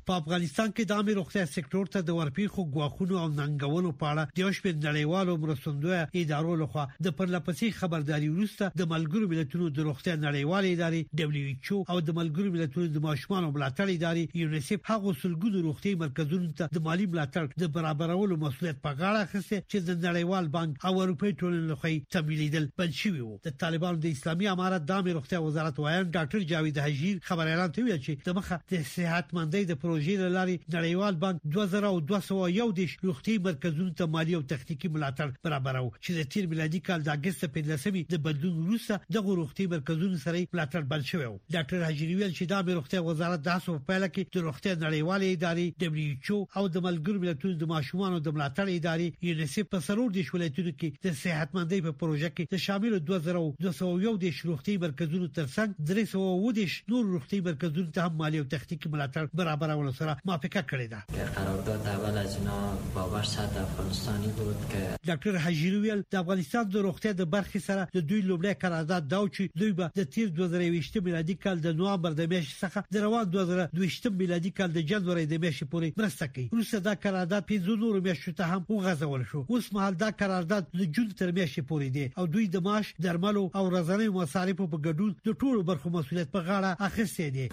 په 0.09 0.17
افغانستان 0.21 0.71
کې 0.77 0.85
د 0.89 1.01
امیر 1.03 1.17
روغتیا 1.19 1.43
سکتور 1.55 1.89
ته 1.95 2.05
د 2.05 2.17
ورپیخو 2.19 2.63
غواخونو 2.75 3.17
او 3.23 3.27
ننګونو 3.39 3.91
په 4.01 4.09
اړه 4.11 4.37
د 4.37 4.43
یو 4.43 4.51
شپږ 4.59 4.77
نړیوالو 4.85 5.35
مرستندوی 5.45 5.99
ادارو 6.23 6.55
لخوا 6.61 6.85
د 7.07 7.15
پرلپسې 7.19 7.75
خبرداري 7.81 8.29
وروسته 8.35 8.71
د 8.81 8.89
ملګرو 8.93 9.29
ملتونو 9.33 9.69
د 9.79 9.87
روغتیا 9.89 10.15
نړیوال 10.23 10.67
ادارې 10.69 11.19
دبليو 11.21 11.51
ایچ 11.51 11.69
او 11.73 11.97
د 12.09 12.17
ملګرو 12.21 12.53
ملتونو 12.57 12.89
د 12.95 13.03
ماشومان 13.07 13.47
ملاتړ 13.49 13.97
ادارې 13.97 14.43
یونیسف 14.43 14.89
هغه 14.93 15.13
سلګونو 15.23 15.63
روغتي 15.67 15.93
مرکزونو 16.05 16.49
ته 16.61 16.73
د 16.79 16.85
مالی 16.89 17.07
ملاتړ 17.13 17.61
د 17.65 17.71
برابرولو 17.77 18.39
مسولیت 18.45 18.81
په 18.87 18.99
غاړه 18.99 19.27
اخیسته 19.27 19.65
چې 19.67 19.89
د 19.89 20.01
نړیوال 20.07 20.51
بانک 20.57 20.85
او 20.87 20.93
اروپای 21.05 21.33
ټولنې 21.33 21.71
لخوا 21.71 22.15
تمویلیدل 22.17 22.67
بل 22.83 22.91
شوی 23.03 23.23
وو 23.27 23.37
د 23.49 23.57
طالبانو 23.65 24.03
د 24.07 24.15
اسلامي 24.19 24.49
امارت 24.55 24.89
د 24.89 24.99
امیر 25.05 25.17
روغتیا 25.21 25.43
وزارت 25.47 25.79
وایم 25.85 26.11
ډاکټر 26.11 26.51
جاوید 26.53 26.83
حجیر 26.87 27.23
خبر 27.31 27.53
اعلان 27.55 27.71
کوي 27.79 27.93
چې 27.93 28.29
د 28.29 28.37
مخه 28.41 28.61
د 28.75 28.85
صحت 28.95 29.33
مندۍ 29.39 29.65
د 29.73 29.79
پروژې 29.85 30.00
پروژې 30.01 30.29
لارې 30.35 30.69
نړیوال 30.75 31.17
بانک 31.23 31.41
2201 31.55 32.69
د 32.77 32.85
شلوختي 32.91 33.33
مرکزونو 33.47 33.91
ته 33.99 34.05
مالی 34.13 34.35
او 34.37 34.41
تخنیکی 34.53 34.89
ملاتړ 34.93 35.33
برابرو 35.47 35.89
چې 36.05 36.15
د 36.19 36.31
تیر 36.35 36.47
میلادي 36.53 36.79
کال 36.87 37.03
د 37.07 37.11
اگست 37.19 37.43
په 37.47 37.51
15مې 37.67 38.13
د 38.13 38.21
بدلون 38.27 38.55
وروسته 38.61 39.13
د 39.17 39.25
غوښتي 39.27 39.67
مرکزونو 39.73 40.21
سره 40.23 40.39
ملاتړ 40.55 40.87
بل 40.93 41.05
شوی 41.09 41.27
و 41.31 41.35
ډاکټر 41.55 41.85
حجری 41.89 42.15
ویل 42.21 42.31
چې 42.37 42.49
دا 42.53 42.61
به 42.69 42.77
روغتي 42.79 43.01
وزارت 43.09 43.43
داسو 43.49 43.75
په 43.75 43.83
پیله 43.91 44.07
کې 44.15 44.33
د 44.39 44.47
روغتي 44.47 44.71
نړیوالې 44.71 45.37
ادارې 45.37 45.93
WHO 46.07 46.39
او 46.61 46.65
د 46.77 46.83
ملګرو 46.87 47.21
ملتونو 47.27 47.61
د 47.65 47.71
ماشومان 47.73 48.17
او 48.17 48.23
د 48.29 48.35
ملاتړ 48.39 48.79
ادارې 48.79 49.31
یونیسف 49.31 49.71
په 49.75 49.85
سرور 49.89 50.09
دي 50.17 50.25
شولې 50.31 50.79
کې 50.81 51.09
د 51.09 51.19
صحتمندۍ 51.21 51.85
په 51.89 51.95
پروژه 52.01 52.33
کې 52.33 52.57
د 52.57 52.63
شامل 52.65 52.97
2201 53.13 54.19
د 54.25 54.35
شلوختي 54.41 54.79
مرکزونو 54.87 55.29
ترڅنګ 55.37 55.95
300 55.95 56.75
نور 56.95 57.07
روغتي 57.13 57.43
مرکزونو 57.51 57.95
ته 58.01 58.19
مالی 58.25 58.45
او 58.45 58.49
تخنیکی 58.57 58.93
ملاتړ 58.97 59.41
برابرو 59.43 59.80
کولو 59.81 59.93
سره 59.99 60.13
موافقه 60.29 60.61
کړې 60.69 60.87
ده 60.93 60.99
قرارداد 61.37 61.81
اول 61.95 62.17
از 62.23 62.35
اینا 62.37 62.57
باور 62.95 63.23
صد 63.33 63.55
افغانستانی 63.65 64.31
بود 64.39 64.57
که 64.71 64.81
ډاکټر 65.09 65.35
حجیری 65.45 65.77
ویل 65.85 66.01
د 66.11 66.15
افغانستان 66.23 66.65
د 66.73 66.83
روغتیا 66.87 67.13
د 67.21 67.27
برخې 67.35 67.61
سره 67.67 67.87
د 67.95 68.03
دوی 68.09 68.19
لومړی 68.29 68.59
قرارداد 68.63 69.07
دا 69.13 69.19
چې 69.35 69.43
دوی 69.61 69.71
به 69.79 69.91
د 69.99 70.05
تیر 70.15 70.27
2020 70.39 70.99
میلادي 71.07 71.35
کال 71.45 71.63
د 71.65 71.77
نوامبر 71.79 72.11
د 72.19 72.27
میاشتې 72.33 72.57
څخه 72.63 72.79
د 72.95 73.05
روان 73.05 73.31
2020 73.35 74.09
میلادي 74.23 74.51
کال 74.59 74.75
د 74.75 74.85
جنوري 74.91 75.23
د 75.31 75.41
میاشتې 75.43 75.71
پورې 75.71 76.01
مرسته 76.03 76.27
کوي 76.35 76.45
روسه 76.59 76.81
دا 76.89 76.93
قرارداد 77.07 77.47
په 77.53 77.65
زونور 77.69 77.99
میاشتو 78.09 78.35
ته 78.41 78.49
هم 78.51 78.61
وغځول 78.75 79.23
شو 79.31 79.43
اوس 79.53 79.71
مهال 79.77 79.97
دا 80.05 80.11
قرارداد 80.21 80.69
د 80.81 80.83
جون 80.95 81.07
تر 81.21 81.35
میاشتې 81.37 81.67
پورې 81.71 81.89
دی 81.97 82.05
او 82.21 82.27
دوی 82.35 82.45
د 82.57 82.65
ماش 82.69 82.93
درملو 83.07 83.43
او 83.57 83.63
ورځنیو 83.69 84.13
مصارفو 84.21 84.69
په 84.75 84.83
ګډون 84.85 85.17
د 85.29 85.39
ټولو 85.43 85.67
برخو 85.71 85.95
مسولیت 85.97 86.33
په 86.37 86.47
غاړه 86.51 86.87
اخیستی 86.89 87.31
دی 87.37 87.47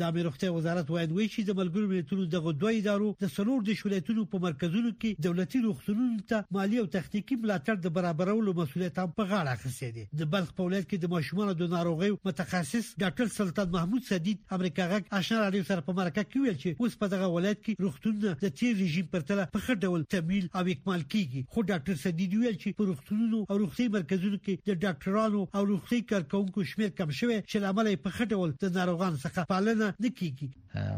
د 0.00 0.12
عامه 0.12 0.22
روغتیا 0.24 0.50
وزارت 0.52 0.90
وایي 0.92 1.06
دوی 1.08 1.24
چې 1.32 1.46
د 1.48 1.56
ملګرو 1.56 1.88
ملتونو 1.88 2.22
دغه 2.34 2.52
دوه 2.60 2.70
ادارو 2.76 3.08
د 3.22 3.30
سلور 3.32 3.64
د 3.64 3.74
شولېتونو 3.80 4.22
په 4.34 4.40
مرکزونو 4.44 4.92
کې 5.00 5.24
دولتي 5.26 5.58
روغتونونو 5.64 6.22
ته 6.30 6.54
مالی 6.56 6.78
او 6.82 6.84
تخنیکی 6.94 7.36
ملاتړ 7.42 7.82
د 7.86 7.92
برابرولو 7.98 8.54
مسولیت 8.60 9.00
هم 9.02 9.10
په 9.18 9.28
غاړه 9.32 9.52
اخیستی 9.58 9.88
دی 9.96 10.04
د 10.22 10.30
بلخ 10.34 10.54
په 10.60 10.68
ولایت 10.68 10.86
کې 10.92 11.02
د 11.02 11.12
ماشومان 11.14 11.50
د 11.64 11.68
ناروغیو 11.74 12.16
متخصص 12.30 12.88
ډاکټر 13.02 13.32
سلطان 13.34 13.68
محمود 13.74 14.06
سدید 14.12 14.54
امریکا 14.58 14.86
غک 14.94 15.12
اشاره 15.20 15.42
لري 15.50 15.60
سره 15.72 15.84
په 15.90 15.96
مرکه 16.00 16.24
کې 16.30 16.48
ویل 16.48 16.56
چې 16.56 16.88
اوس 16.88 16.96
په 17.04 17.10
دغه 17.16 17.28
ولایت 17.36 17.60
کې 17.60 17.86
روغتونونه 17.86 18.40
د 18.46 18.54
تیر 18.62 18.80
رژیم 18.84 19.12
پرتله 19.16 19.46
په 19.58 19.66
خټ 19.66 19.90
ډول 19.90 20.08
تمویل 20.16 20.48
او 20.52 20.64
اکمال 20.76 21.06
کیږي 21.16 21.44
خو 21.58 21.66
ډاکټر 21.72 22.02
سدید 22.06 22.38
ویل 22.40 22.56
چې 22.64 22.80
په 22.80 22.90
روغتونونو 22.94 23.42
او 23.52 23.60
روغتي 23.66 23.88
مرکزونو 24.00 24.40
کې 24.40 24.72
د 24.72 24.80
ډاکټرانو 24.86 25.46
او 25.60 25.68
روغتي 25.74 26.02
کارکونکو 26.16 26.66
شمیر 26.74 26.96
کم 27.04 27.14
شوه 27.22 27.38
چې 27.44 27.68
لامل 27.68 27.92
یې 27.94 28.04
په 28.08 28.18
خټ 28.18 28.42
ډول 28.42 28.58
د 28.66 28.76
ناروغان 28.82 29.22
څخه 29.26 29.48
پالنه 29.54 29.88
نه 30.00 30.06
نکیگی 30.08 30.50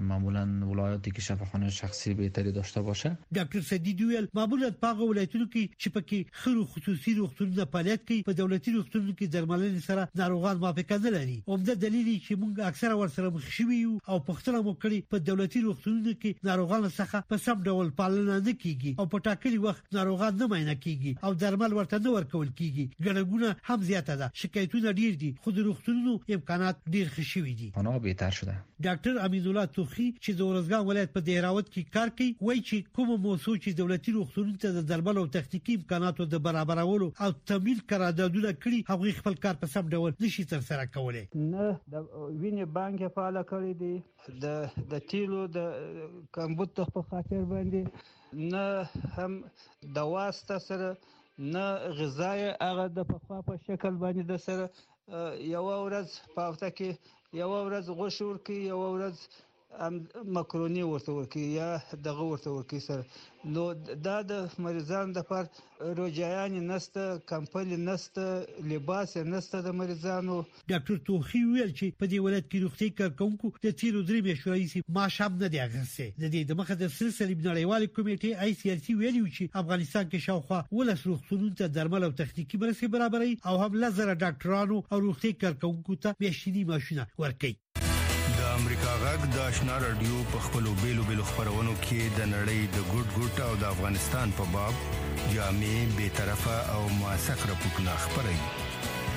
معمولا 0.03 0.43
ولایتی 0.47 1.11
که 1.11 1.21
شفاخانه 1.21 1.71
شخصی 1.71 2.15
بهتری 2.15 2.53
داشته 2.53 2.83
باشه 2.83 3.19
دکتر 3.35 3.61
سدید 3.61 4.01
ویل 4.01 4.27
معمولا 4.35 4.71
پاغه 4.83 5.05
ولایتونو 5.05 5.47
کې 5.47 5.83
چې 5.83 5.89
پکې 5.95 6.19
خرو 6.33 6.65
خصوصي 6.67 7.15
روغتونونه 7.15 7.65
فعالیت 7.65 8.05
کوي 8.09 8.23
په 8.29 8.33
دولتي 8.33 8.73
روغتونونو 8.73 9.13
کې 9.13 9.27
درملنې 9.35 9.87
سره 9.87 10.09
ناروغان 10.23 10.57
موافقه 10.65 10.99
نه 11.05 11.11
لري 11.11 11.43
اومده 11.47 11.75
دلیل 11.75 12.11
چې 12.27 12.39
موږ 12.43 12.65
اکثره 12.67 12.95
ورسره 13.03 13.31
مخ 13.37 13.47
شوي 13.59 13.77
یو 13.79 13.99
او 14.09 14.19
پښتنه 14.27 14.61
مو 14.67 14.77
کړی 14.83 14.99
په 15.15 15.19
دولتي 15.19 15.61
روغتونونو 15.61 16.13
کې 16.13 16.45
ناروغانو 16.51 16.91
څخه 16.91 17.23
په 17.33 17.37
سم 17.47 17.63
ډول 17.65 17.91
پالنه 18.03 18.39
نه 18.41 18.53
کیږي 18.53 18.95
او 18.99 19.07
په 19.07 19.19
ټاکلي 19.29 19.61
وخت 19.67 19.93
ناروغان 20.01 20.37
نه 20.43 20.47
معاینه 20.47 20.77
کیږي 20.85 21.25
او 21.25 21.35
درمل 21.45 21.77
ورته 21.81 21.99
نه 22.05 22.15
ورکول 22.19 22.53
کیږي 22.61 22.87
ګڼګونه 23.07 23.73
هم 23.73 23.89
زیاته 23.91 24.17
ده 24.25 24.31
شکایتونه 24.45 24.93
ډیر 25.01 25.17
دي 25.25 25.35
خو 25.45 25.57
د 25.61 25.67
روغتونونو 25.71 26.19
امکانات 26.39 26.85
ډیر 26.97 27.09
ښه 27.17 27.29
شوي 27.33 27.57
دي 27.65 27.73
پناه 27.81 27.99
بهتر 28.09 28.41
شده 28.43 28.61
ډاکټر 28.87 29.19
امین 29.25 29.45
الله 29.49 29.69
توخی 29.75 30.05
چې 30.13 30.31
د 30.39 30.47
ورزګان 30.51 30.83
ولایت 30.87 31.11
په 31.17 31.21
دهراوت 31.27 31.67
کې 31.75 31.91
کار 31.97 32.09
کوي 32.19 32.31
وایي 32.47 32.63
چې 32.69 32.77
کوم 32.99 33.11
موسو 33.27 33.53
چې 33.65 33.75
دولتي 33.81 34.15
روغتونونو 34.17 34.59
ته 34.65 34.73
د 34.77 34.87
دربل 34.93 35.21
او 35.23 35.27
تخنیکی 35.37 35.77
امکاناتو 35.81 36.27
د 36.33 36.41
برابرولو 36.47 37.09
او 37.27 37.29
تمویل 37.51 37.83
قراردادونه 37.93 38.51
کړي 38.65 38.81
هغه 38.91 39.15
خپل 39.21 39.39
کار 39.45 39.61
په 39.63 39.71
سم 39.75 39.93
ډول 39.95 40.17
نشي 40.25 40.47
ترسره 40.55 40.89
کولای 40.97 41.23
نه 41.53 41.69
د 41.95 42.09
وینې 42.09 42.67
بانک 42.81 43.07
فعال 43.21 43.39
کړی 43.53 43.73
دی 43.85 44.41
د 44.47 44.85
د 44.97 45.07
تیلو 45.15 45.45
د 45.59 45.71
کمبود 46.39 46.77
په 46.97 47.07
خاطر 47.13 47.47
باندې 47.55 48.45
نه 48.53 49.17
هم 49.21 49.39
د 50.01 50.13
واسطه 50.17 50.61
سره 50.69 50.93
نه 51.55 51.67
غذای 52.03 52.45
هغه 52.51 52.93
د 53.01 53.09
پخوا 53.15 53.43
په 53.51 53.63
شکل 53.69 54.03
باندې 54.05 54.31
د 54.35 54.47
سره 54.47 55.27
یو 55.55 55.67
ورځ 55.67 56.37
په 56.37 56.49
هفته 56.49 56.77
کې 56.79 57.19
یو 57.41 57.53
ورځ 57.67 57.87
غوښه 57.97 58.25
ورکوي 58.29 58.61
یو 58.73 58.79
ورځ 58.97 59.17
مکرونی 60.27 60.83
ورته 60.83 61.13
ورکی 61.13 61.41
یا 61.51 61.83
دغه 62.05 62.23
ورته 62.23 62.51
ورکی 62.51 62.81
سر 62.87 63.01
نو 63.45 63.65
دا 64.07 64.17
د 64.33 64.61
مریضانو 64.65 65.13
لپاره 65.19 65.95
روجایان 66.01 66.59
نسته 66.71 67.07
کمپل 67.33 67.73
نسته 67.85 68.27
لباس 68.73 69.17
نسته 69.17 69.63
د 69.67 69.75
مریضانو 69.79 70.37
ډاکټر 70.73 71.01
توخی 71.09 71.43
ویل 71.45 71.73
چې 71.73 71.97
په 72.03 72.11
دې 72.13 72.27
ولادت 72.27 72.49
کې 72.51 72.65
روغتي 72.67 72.91
کارکونکو 73.01 73.51
د 73.67 73.77
تیرو 73.83 74.05
درې 74.11 74.21
بشوایي 74.29 74.85
ما 74.99 75.09
شاب 75.17 75.41
نه 75.45 75.51
دی 75.55 75.63
اغسه 75.67 76.09
د 76.19 76.25
دې 76.27 76.53
د 76.53 76.61
مخه 76.63 76.79
د 76.85 76.93
سلسله 76.99 77.41
بنړیوال 77.41 77.89
کمیټې 77.97 78.47
آی 78.47 78.61
سی 78.63 78.73
ال 78.77 78.85
سی 78.87 78.99
ویلو 79.03 79.25
چې 79.37 79.63
افغانستان 79.65 80.09
کې 80.09 80.29
شاوخوا 80.29 80.63
ولس 80.81 81.07
روغتونونو 81.11 81.59
ته 81.63 81.73
درمل 81.81 82.11
او 82.11 82.15
تخنیکی 82.23 82.63
برسي 82.67 82.93
برابرۍ 82.97 83.37
او 83.53 83.59
هم 83.65 83.83
لزر 83.87 84.15
ډاکټرانو 84.15 84.81
او 84.93 85.05
روغتي 85.09 85.35
کارکونکو 85.47 86.01
ته 86.07 86.19
بشینی 86.27 86.65
ماشونه 86.73 87.09
ورکړي 87.25 87.55
امریکا 88.63 88.91
غږ 89.03 89.21
د 89.35 89.37
آشنا 89.43 89.77
رادیو 89.83 90.17
په 90.33 90.39
خپلو 90.43 90.73
بیلو 90.81 91.05
بیلو 91.07 91.23
خبرونو 91.29 91.71
کې 91.79 92.11
د 92.19 92.27
نړۍ 92.33 92.69
د 92.75 92.85
ګډ 92.91 93.09
ګډ 93.23 93.41
او 93.47 93.55
د 93.63 93.65
افغانستان 93.75 94.35
په 94.41 94.45
باب 94.53 94.85
جامع 95.31 95.71
بې 95.95 96.11
طرفه 96.19 96.59
او 96.75 96.83
موثق 96.99 97.43
راپورونه 97.53 97.97
خبري 98.03 98.37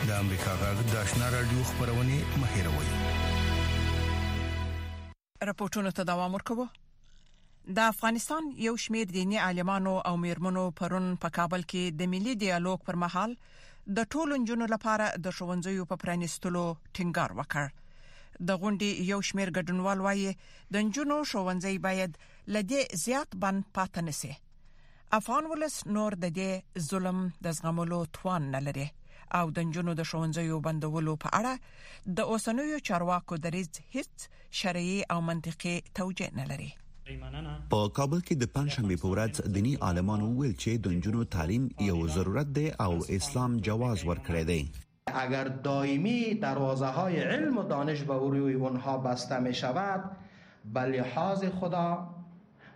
د 0.08 0.10
امریکا 0.24 0.56
غږ 0.64 0.82
د 0.94 0.98
آشنا 1.04 1.30
رادیو 1.36 1.68
خبرونه 1.74 2.20
مهیروي 2.46 2.90
راپورټونه 3.04 5.94
ته 6.00 6.08
دوام 6.14 6.40
ورکوه 6.40 6.68
د 7.80 7.90
افغانستان 7.94 8.52
یو 8.68 8.76
شمیر 8.88 9.14
دینی 9.18 9.42
عالمانو 9.52 9.96
او 10.08 10.14
میرمنو 10.26 10.66
پرون 10.84 11.08
په 11.26 11.38
کابل 11.40 11.70
کې 11.70 11.84
د 12.04 12.12
ملي 12.18 12.34
ډیالوګ 12.46 12.90
پر 12.92 13.02
مهال 13.08 13.38
د 14.00 14.04
ټولو 14.16 14.42
جنونو 14.48 14.74
لپاره 14.76 15.14
د 15.28 15.38
شونځیو 15.42 15.92
په 15.94 16.04
پرانیستلو 16.06 16.66
ټینګار 16.68 17.42
وکړ 17.42 17.74
د 18.48 18.58
غونډې 18.62 18.90
یو 19.12 19.20
شمیر 19.30 19.50
ګډونوال 19.58 20.00
وایي 20.06 20.32
د 20.74 20.86
نجونو 20.88 21.16
شوونځي 21.32 21.76
باید 21.88 22.12
لدې 22.56 22.82
زیات 23.06 23.30
بن 23.46 23.62
پاتنه 23.80 24.14
سي 24.22 24.32
افغان 25.18 25.44
ولس 25.52 25.76
نور 25.98 26.12
د 26.24 26.34
دې 26.38 26.52
ظلم 26.92 27.18
د 27.48 27.58
زغملو 27.60 28.00
توان 28.20 28.50
نه 28.58 28.64
لري 28.68 28.86
او 29.42 29.46
د 29.58 29.68
نجونو 29.68 29.94
د 30.00 30.08
شوونځیو 30.12 30.56
بندولو 30.68 31.14
په 31.26 31.30
اړه 31.42 31.54
د 32.20 32.32
اوسنوي 32.36 32.80
چارواکو 32.92 33.38
دریز 33.46 33.70
هیڅ 33.96 34.12
شرعي 34.62 34.98
او 35.16 35.20
منطقي 35.32 35.76
توجیه 36.02 36.32
نه 36.40 36.46
لري 36.54 36.72
په 37.72 37.80
کابل 37.98 38.20
کې 38.28 38.36
د 38.44 38.50
پنځمې 38.56 38.96
په 39.02 39.08
ورځ 39.14 39.42
دینی 39.58 39.74
عالمانو 39.90 40.30
ویل 40.38 40.56
چې 40.56 40.88
د 40.88 40.96
نجونو 40.98 41.26
تعلیم 41.36 41.66
یو 41.90 41.98
ضرورت 42.16 42.54
دی 42.60 42.66
او 42.88 42.92
اسلام 43.20 43.58
جواز 43.70 44.06
ورکړی 44.10 44.44
دی 44.52 44.62
اگر 45.16 45.44
دائمی 45.44 46.34
دروازه 46.34 46.86
های 46.86 47.20
علم 47.20 47.58
و 47.58 47.64
دانش 47.64 48.04
به 48.04 48.14
روی 48.14 48.54
اونها 48.54 48.98
بسته 48.98 49.40
می 49.40 49.54
شود 49.54 50.12
به 50.74 50.80
لحاظ 50.80 51.44
خدا 51.60 52.08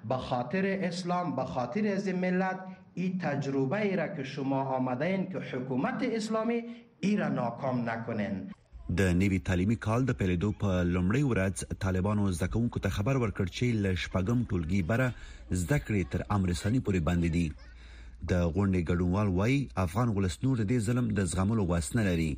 به 0.09 0.15
خاطر 0.17 0.65
اسلام 0.81 1.35
به 1.35 1.43
خاطر 1.45 1.87
از 1.87 2.07
ملت 2.07 2.59
این 2.93 3.17
تجربه 3.17 3.81
ای 3.81 3.95
را 3.95 4.07
که 4.07 4.23
شما 4.23 4.61
آمده 4.63 5.05
این 5.05 5.29
که 5.31 5.39
حکومت 5.57 6.01
اسلامی 6.05 6.63
ای 6.99 7.17
را 7.17 7.27
ناکام 7.29 7.89
نکنین 7.89 8.51
د 8.97 9.01
نوی 9.01 9.39
تعلیمي 9.39 9.75
کال 9.75 10.05
د 10.05 10.11
پیلیدو 10.11 10.51
په 10.51 10.83
لومړی 10.93 11.21
ورځ 11.31 11.63
طالبانو 11.79 12.31
زده 12.31 12.47
کوونکو 12.47 12.79
ته 12.79 12.89
خبر 12.89 13.17
ورکړ 13.17 13.45
چې 13.45 13.63
ل 13.63 13.95
شپږم 13.95 14.39
ټولګي 14.51 14.81
بره 14.83 15.13
زده 15.51 15.79
کړې 15.79 16.05
تر 16.11 16.21
امرسانی 16.29 16.79
پورې 16.79 17.29
دي 17.35 17.53
د 18.27 18.33
غونډې 18.55 18.79
ګډونوال 18.89 19.27
وایي 19.39 19.59
افغان 19.83 20.09
ولسنور 20.15 20.57
د 20.71 20.79
ظلم 20.87 21.05
د 21.19 21.25
زغملو 21.33 21.63
واسنه 21.69 22.03
لري 22.07 22.29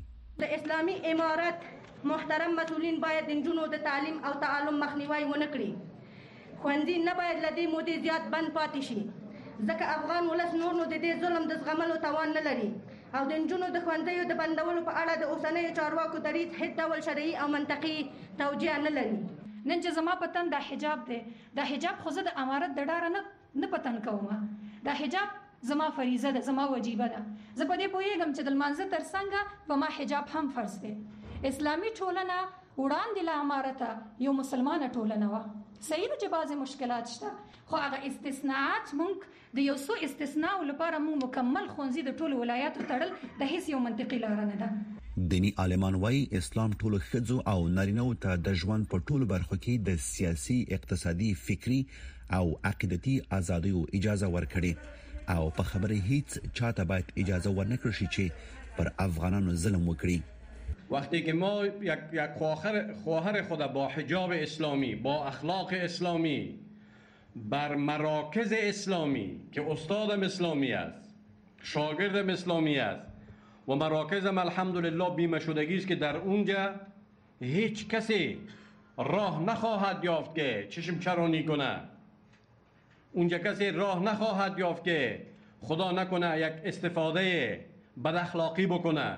د 0.41 0.49
اسلامي 0.57 0.95
امارت 1.11 1.63
محترم 2.11 2.53
مسولین 2.59 2.99
باید 3.05 3.25
د 3.29 3.37
جنونو 3.45 3.63
د 3.73 3.81
تعلیم 3.87 4.17
او 4.29 4.33
تعلم 4.43 4.77
مخنیوي 4.83 5.23
ونکړي 5.23 6.61
خوندې 6.61 7.05
نه 7.07 7.15
باید 7.21 7.41
لدی 7.47 7.65
مودي 7.73 7.95
زیات 8.05 8.29
بند 8.35 8.53
پاتې 8.59 8.81
شي 8.89 9.01
ځکه 9.71 9.87
افغان 9.97 10.29
ولس 10.31 10.53
نور 10.61 10.77
نو 10.81 10.85
د 10.93 10.93
دې 10.93 11.25
ظلم 11.25 11.49
د 11.51 11.59
زغملو 11.65 11.97
توان 12.07 12.33
نه 12.37 12.45
لري 12.51 12.69
او 13.19 13.23
د 13.33 13.33
جنونو 13.33 13.73
د 13.79 13.83
خوندیو 13.87 14.27
د 14.31 14.37
بندولو 14.43 14.83
په 14.89 14.95
اړه 15.03 15.19
د 15.21 15.33
اوسنیو 15.33 15.73
چارواکو 15.81 16.21
دریض 16.27 16.55
هیڅ 16.61 16.77
ډول 16.83 17.03
شرعي 17.09 17.33
او 17.45 17.51
منطقي 17.57 17.95
توجیه 18.43 18.77
نه 18.87 18.93
لري 18.99 19.17
نن 19.19 19.77
چې 19.81 19.93
زما 19.99 20.15
پتن 20.25 20.53
د 20.55 20.65
حجاب 20.69 21.03
دی 21.11 21.19
د 21.59 21.69
حجاب 21.73 22.01
خو 22.05 22.15
زه 22.19 22.27
د 22.29 22.37
امارت 22.45 22.77
د 22.79 22.89
ډار 22.93 23.09
نه 23.17 23.25
نه 23.63 23.71
پتن 23.77 23.99
کوم 24.05 24.51
دا 24.89 24.93
حجاب 25.01 25.40
زما 25.63 25.89
فریضه 25.91 26.31
ده 26.31 26.41
زما 26.41 26.67
وجیبه 26.71 27.07
ده 27.09 27.21
زه 27.59 27.65
په 27.69 27.75
دې 27.79 27.89
پوهیږم 27.95 28.31
چې 28.37 28.45
د 28.45 28.53
لمانځه 28.53 28.85
تر 28.93 29.03
څنګه 29.13 29.67
په 29.67 29.75
ما 29.81 29.89
حجاب 29.97 30.31
هم 30.35 30.47
فرض 30.53 30.77
دی 30.85 30.93
اسلامي 31.49 31.91
ټولنه 31.99 32.37
وړاندې 32.77 33.27
له 33.29 33.41
امارته 33.41 34.23
یو 34.27 34.31
مسلمانه 34.37 34.87
ټولنه 34.87 35.27
و 35.33 35.41
صحیح 35.89 36.07
ده 36.11 36.15
چې 36.21 36.31
بعضې 36.35 36.57
مشکلات 36.61 37.11
شته 37.11 37.29
خو 37.73 37.81
هغه 37.83 38.07
استثناءات 38.09 38.93
مونږ 39.01 39.59
د 39.59 39.61
یو 39.67 39.75
څو 39.75 39.97
استثناو 40.07 40.63
لپاره 40.71 41.01
مونږ 41.03 41.27
مکمل 41.27 41.69
خونځي 41.75 42.05
د 42.09 42.17
ټولو 42.21 42.39
ولایاتو 42.43 42.85
تړل 42.93 43.13
د 43.41 43.53
هیڅ 43.53 43.71
یو 43.75 43.81
منطقي 43.85 44.19
لار 44.25 44.35
نه 44.39 44.57
ده 44.63 45.27
دینی 45.35 45.51
عالمان 45.65 45.99
وای 46.05 46.23
اسلام 46.41 46.73
ټول 46.83 46.97
خځو 47.11 47.37
او 47.53 47.57
نارینه 47.77 48.07
ته 48.25 48.39
د 48.49 48.57
ژوند 48.63 48.89
په 48.95 49.05
ټولو 49.11 49.29
برخو 49.35 49.59
کې 49.61 49.87
د 49.91 50.01
سیاسي 50.09 50.57
اقتصادي 50.79 51.29
فکری 51.45 51.79
او 52.39 52.43
عقیدتي 52.73 53.15
ازادۍ 53.41 53.75
اجازه 54.01 54.33
ورکړي 54.37 54.73
او 55.39 55.49
په 55.57 55.63
خبره 55.63 55.95
هیڅ 56.09 56.31
چاته 56.53 56.83
باید 56.89 57.13
اجازه 57.23 57.49
ورنکړي 57.57 57.93
شي 57.99 58.07
چې 58.15 58.75
پر 58.77 58.87
افغانانو 59.07 59.55
ظلم 59.63 59.87
وکړي 59.89 60.19
وقتی 60.89 61.21
که 61.21 61.33
ما 61.33 61.65
یک, 61.65 61.99
یک 62.13 62.31
خواهر, 62.37 62.93
خواهر 63.03 63.41
خود 63.43 63.59
با 63.59 63.87
حجاب 63.87 64.31
اسلامی 64.35 64.95
با 64.95 65.25
اخلاق 65.27 65.69
اسلامی 65.73 66.59
بر 67.35 67.75
مراکز 67.75 68.53
اسلامی 68.57 69.41
که 69.51 69.61
استادم 69.71 70.23
اسلامی 70.23 70.71
است 70.73 71.15
شاگردم 71.63 72.29
اسلامی 72.29 72.77
است 72.77 73.07
و 73.67 73.75
مراکزم 73.75 74.37
الحمدلله 74.37 75.15
بیمه 75.15 75.39
شدگی 75.39 75.77
است 75.77 75.87
که 75.87 75.95
در 75.95 76.17
اونجا 76.17 76.75
هیچ 77.41 77.87
کسی 77.87 78.37
راه 78.97 79.43
نخواهد 79.43 80.03
یافت 80.03 80.35
که 80.35 80.67
چشم 80.69 80.99
چرانی 80.99 81.45
کنه 81.45 81.75
اونجا 83.13 83.37
کسی 83.37 83.69
راه 83.71 84.03
نخواهد 84.03 84.59
یافت 84.59 84.83
که 84.83 85.25
خدا 85.61 85.91
نکنه 85.91 86.39
یک 86.39 86.53
استفاده 86.65 87.25
بد 88.05 88.15
اخلاقی 88.15 88.65
بکنه 88.67 89.17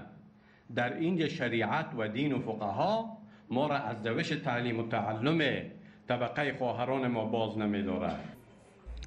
در 0.76 0.94
اینجا 0.98 1.28
شریعت 1.28 1.86
و 1.98 2.08
دین 2.08 2.34
و 2.34 2.40
فقها 2.40 3.18
ما 3.50 3.68
را 3.68 3.76
از 3.76 4.02
دوش 4.04 4.30
تعلیم 4.30 4.80
و 4.80 4.88
تعلم 4.88 5.62
طبقه 6.08 6.58
خواهران 6.58 7.08
ما 7.08 7.26
باز 7.26 7.58
نمیدارد 7.58 8.20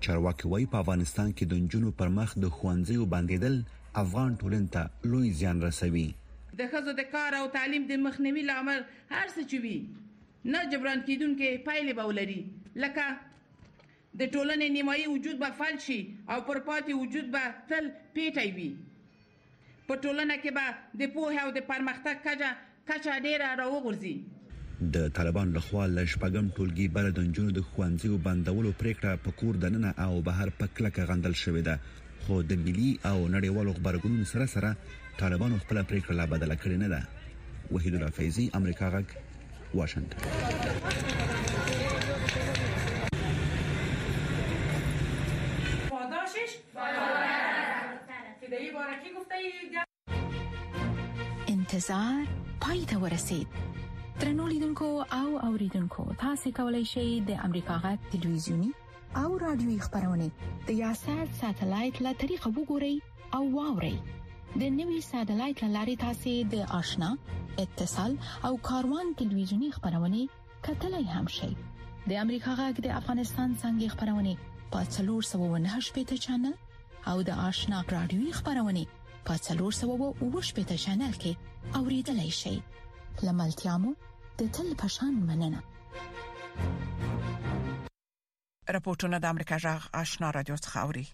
چرواکی 0.00 0.48
وای 0.48 0.66
په 0.66 0.78
افغانستان 0.78 1.32
کې 1.32 1.42
د 1.44 1.54
نجونو 1.54 1.90
پر 1.90 2.08
مخ 2.08 2.34
د 2.38 2.90
و 2.96 3.06
بندیدل 3.06 3.62
افغان 3.94 4.36
طولن 4.36 4.66
ته 4.66 4.90
لوی 5.04 5.30
زیان 5.30 5.62
رسوي 5.62 6.14
د 6.58 6.62
د 6.98 7.02
کار 7.12 7.34
او 7.34 7.46
تعلیم 7.46 7.86
د 7.86 7.92
مخنیوي 7.92 8.42
لامل 8.42 8.80
هر 9.10 9.26
څه 9.28 9.44
چوي 9.50 9.86
نه 10.44 10.66
جبران 10.72 11.02
کیدون 11.06 11.36
پایلې 11.38 11.94
به 11.96 12.12
لکه 12.76 13.02
د 14.20 14.26
ټولنې 14.34 14.66
نیمایي 14.76 15.06
وجود 15.14 15.40
به 15.40 15.54
فل 15.58 15.74
شي 15.86 15.96
او 16.34 16.38
پر 16.50 16.60
پاتې 16.68 16.94
وجود 17.00 17.26
به 17.34 17.50
تل 17.72 17.88
پیټی 18.14 18.48
وي 18.58 18.68
په 19.88 19.98
ټولنه 20.04 20.36
کې 20.44 20.52
به 20.58 21.02
د 21.02 21.12
پوهه 21.16 21.42
او 21.44 21.50
د 21.56 21.66
پرمختګ 21.70 22.22
کچه 22.28 22.52
کچه 22.90 23.18
ډیره 23.26 23.50
راوغورځي 23.60 24.14
د 24.94 25.04
طالبان 25.18 25.52
لخوا 25.56 25.84
لشپګم 25.96 26.48
ټولګي 26.56 26.88
بل 26.96 27.10
د 27.18 27.28
نجونو 27.28 27.54
د 27.58 27.66
خوانځي 27.68 28.08
او 28.14 28.18
بندولو 28.28 28.72
پریکړه 28.82 29.22
په 29.26 29.36
کور 29.42 29.60
دننه 29.66 29.92
او 30.06 30.10
بهر 30.30 30.54
په 30.60 30.72
کلکه 30.78 31.08
غندل 31.12 31.36
شوې 31.42 31.62
ده 31.68 32.26
خو 32.26 32.40
د 32.52 32.62
ملي 32.64 32.90
او 33.12 33.16
نړیوالو 33.36 33.78
خبرګونونو 33.78 34.26
سره 34.34 34.48
سره 34.54 34.70
طالبان 35.24 35.58
خپل 35.66 35.82
پریکړه 35.82 36.18
لا 36.22 36.28
بدله 36.34 36.56
کړې 36.64 36.80
نه 36.82 36.88
ده 36.94 37.76
وحید 37.76 37.94
الفیزی 38.02 38.48
امریکا 38.60 38.90
غک 38.96 39.14
واشنگتن 39.82 41.54
انتظار 51.76 52.26
پای 52.60 52.84
ته 52.84 52.98
ورسید 52.98 53.48
ترنو 54.20 54.46
لیدونکو 54.48 54.84
او 55.12 55.38
اوریدونکو 55.46 56.04
تاسو 56.18 56.50
کولی 56.56 56.84
شئ 56.90 57.20
د 57.28 57.36
امریکا 57.44 57.76
غا 57.82 57.92
تلویزیونی 58.12 58.70
او 59.22 59.36
رادیوي 59.38 59.78
خبرونه 59.80 60.30
د 60.68 60.70
یاشر 60.82 61.26
ساتلایت 61.40 61.96
له 62.06 62.12
طریقو 62.22 62.50
وګورئ 62.60 62.94
او 63.40 63.50
واورئ 63.56 63.92
د 64.60 64.74
نوي 64.78 64.98
ساتلایت 65.12 65.60
لارې 65.76 65.96
تاسو 66.06 66.32
د 66.56 66.74
آشنا 66.80 67.10
اتصال 67.66 68.16
او 68.50 68.56
کاروان 68.72 69.12
تلویزیونی 69.22 69.70
خبرونه 69.78 70.20
کتلای 70.68 71.06
هم 71.14 71.26
شئ 71.38 71.52
د 72.08 72.20
امریکا 72.24 72.56
غاګ 72.60 72.76
د 72.86 72.98
افغانستان 73.02 73.48
څنګه 73.62 73.96
خبرونه 73.96 74.36
په 74.74 74.90
398 74.98 75.96
پیټه 75.96 76.28
چنل 76.28 76.60
او 77.12 77.16
د 77.32 77.42
آشنا 77.50 77.84
رادیوي 77.96 78.32
خبرونه 78.42 78.92
په 79.26 79.34
398 79.46 80.82
چینل 80.84 81.14
کې 81.22 81.30
اوریدلای 81.78 82.30
شئ 82.40 82.52
لملتيامو 83.28 83.90
د 84.40 84.52
تل 84.56 84.68
پشان 84.82 85.14
مننه 85.30 85.62
راپورټونه 88.74 89.20
د 89.24 89.32
امریکا 89.34 89.56
جغ 89.64 89.88
آشنا 90.02 90.30
رادیو 90.38 90.56
څخه 90.66 90.84
اوري 90.86 91.04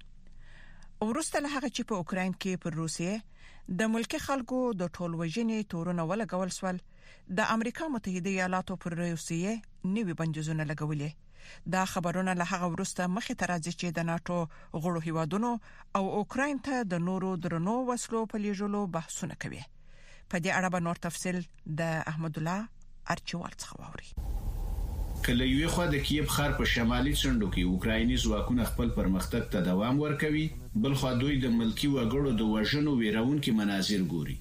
ورسته 1.07 1.43
له 1.45 1.51
هغه 1.55 1.69
چې 1.77 1.89
په 1.93 2.01
اوکرين 2.03 2.35
کې 2.43 2.63
پر 2.65 2.79
روسیې 2.83 3.77
د 3.81 3.91
ملکی 3.95 4.21
خلکو 4.27 4.61
د 4.83 4.91
ټولوژنې 4.97 5.71
تورونه 5.75 6.07
ولګول 6.13 6.55
سول 6.59 6.81
د 7.41 7.53
امریکا 7.57 7.89
متحده 7.97 8.33
ایالاتو 8.37 8.79
پر 8.85 8.97
روسیې 9.01 9.95
نوي 9.99 10.19
بندیزونه 10.21 10.69
لګولې 10.73 11.32
دا 11.73 11.85
خبرونه 11.93 12.33
له 12.41 12.45
هغه 12.53 12.67
ورسته 12.75 13.03
مخې 13.17 13.35
ته 13.41 13.45
راځي 13.53 13.73
چې 13.81 13.87
د 13.97 13.99
ناتو 14.11 14.37
غړو 14.83 15.01
هیوادونو 15.07 15.51
او 15.97 16.05
اوکرين 16.19 16.57
ته 16.67 16.75
د 16.93 16.95
نورو 17.09 17.31
درنو 17.47 17.77
وسلو 17.91 18.21
په 18.33 18.37
لیږلو 18.45 18.81
بحثونه 18.97 19.35
کوي 19.43 19.63
په 20.31 20.37
دې 20.43 20.51
اړه 20.59 20.69
به 20.75 20.81
نور 20.89 20.97
تفصيل 21.07 21.37
د 21.81 21.83
احمد 22.13 22.35
الله 22.39 22.61
ارچوال 23.17 23.53
څخه 23.63 23.75
واوري 23.81 24.09
کله 25.27 25.45
یو 25.49 25.69
خو 25.75 25.85
د 25.95 25.97
کیپ 26.07 26.27
خار 26.37 26.53
په 26.61 26.65
شمالي 26.75 27.15
څنډو 27.21 27.49
کې 27.55 27.71
اوکرایني 27.73 28.17
ځواکونه 28.25 28.63
خپل 28.71 28.89
پرمختګ 28.99 29.43
ته 29.53 29.59
دوام 29.71 29.97
ورکوي 30.05 30.47
بل 30.87 30.95
خو 31.03 31.13
دوی 31.25 31.35
د 31.45 31.47
ملکی 31.59 31.89
وګړو 31.91 32.31
د 32.41 32.43
وژنو 32.55 32.93
ویرون 33.01 33.39
کې 33.45 33.57
مناظر 33.61 34.03
ګوري 34.15 34.37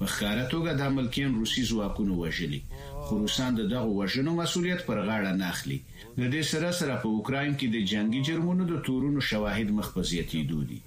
په 0.00 0.06
خاره 0.16 0.44
توګه 0.54 0.70
د 0.80 0.82
ملکین 0.98 1.30
روسي 1.40 1.62
ځواکونه 1.72 2.12
وژلي 2.22 2.60
خو 3.04 3.14
روسان 3.22 3.52
د 3.56 3.62
دغه 3.70 3.88
وژنو 3.98 4.32
مسولیت 4.36 4.80
پر 4.88 4.98
غاړه 5.06 5.32
نه 5.40 5.46
اخلي 5.54 5.78
د 6.18 6.22
دې 6.34 6.42
سره 6.50 6.70
سره 6.80 6.94
په 7.02 7.08
اوکرين 7.16 7.54
کې 7.60 7.66
د 7.72 7.82
جنگي 7.90 8.20
جرمونو 8.28 8.68
د 8.70 8.78
تورونو 8.86 9.20
شواهد 9.30 9.72
مخبزيتي 9.80 10.40
دودي 10.52 10.78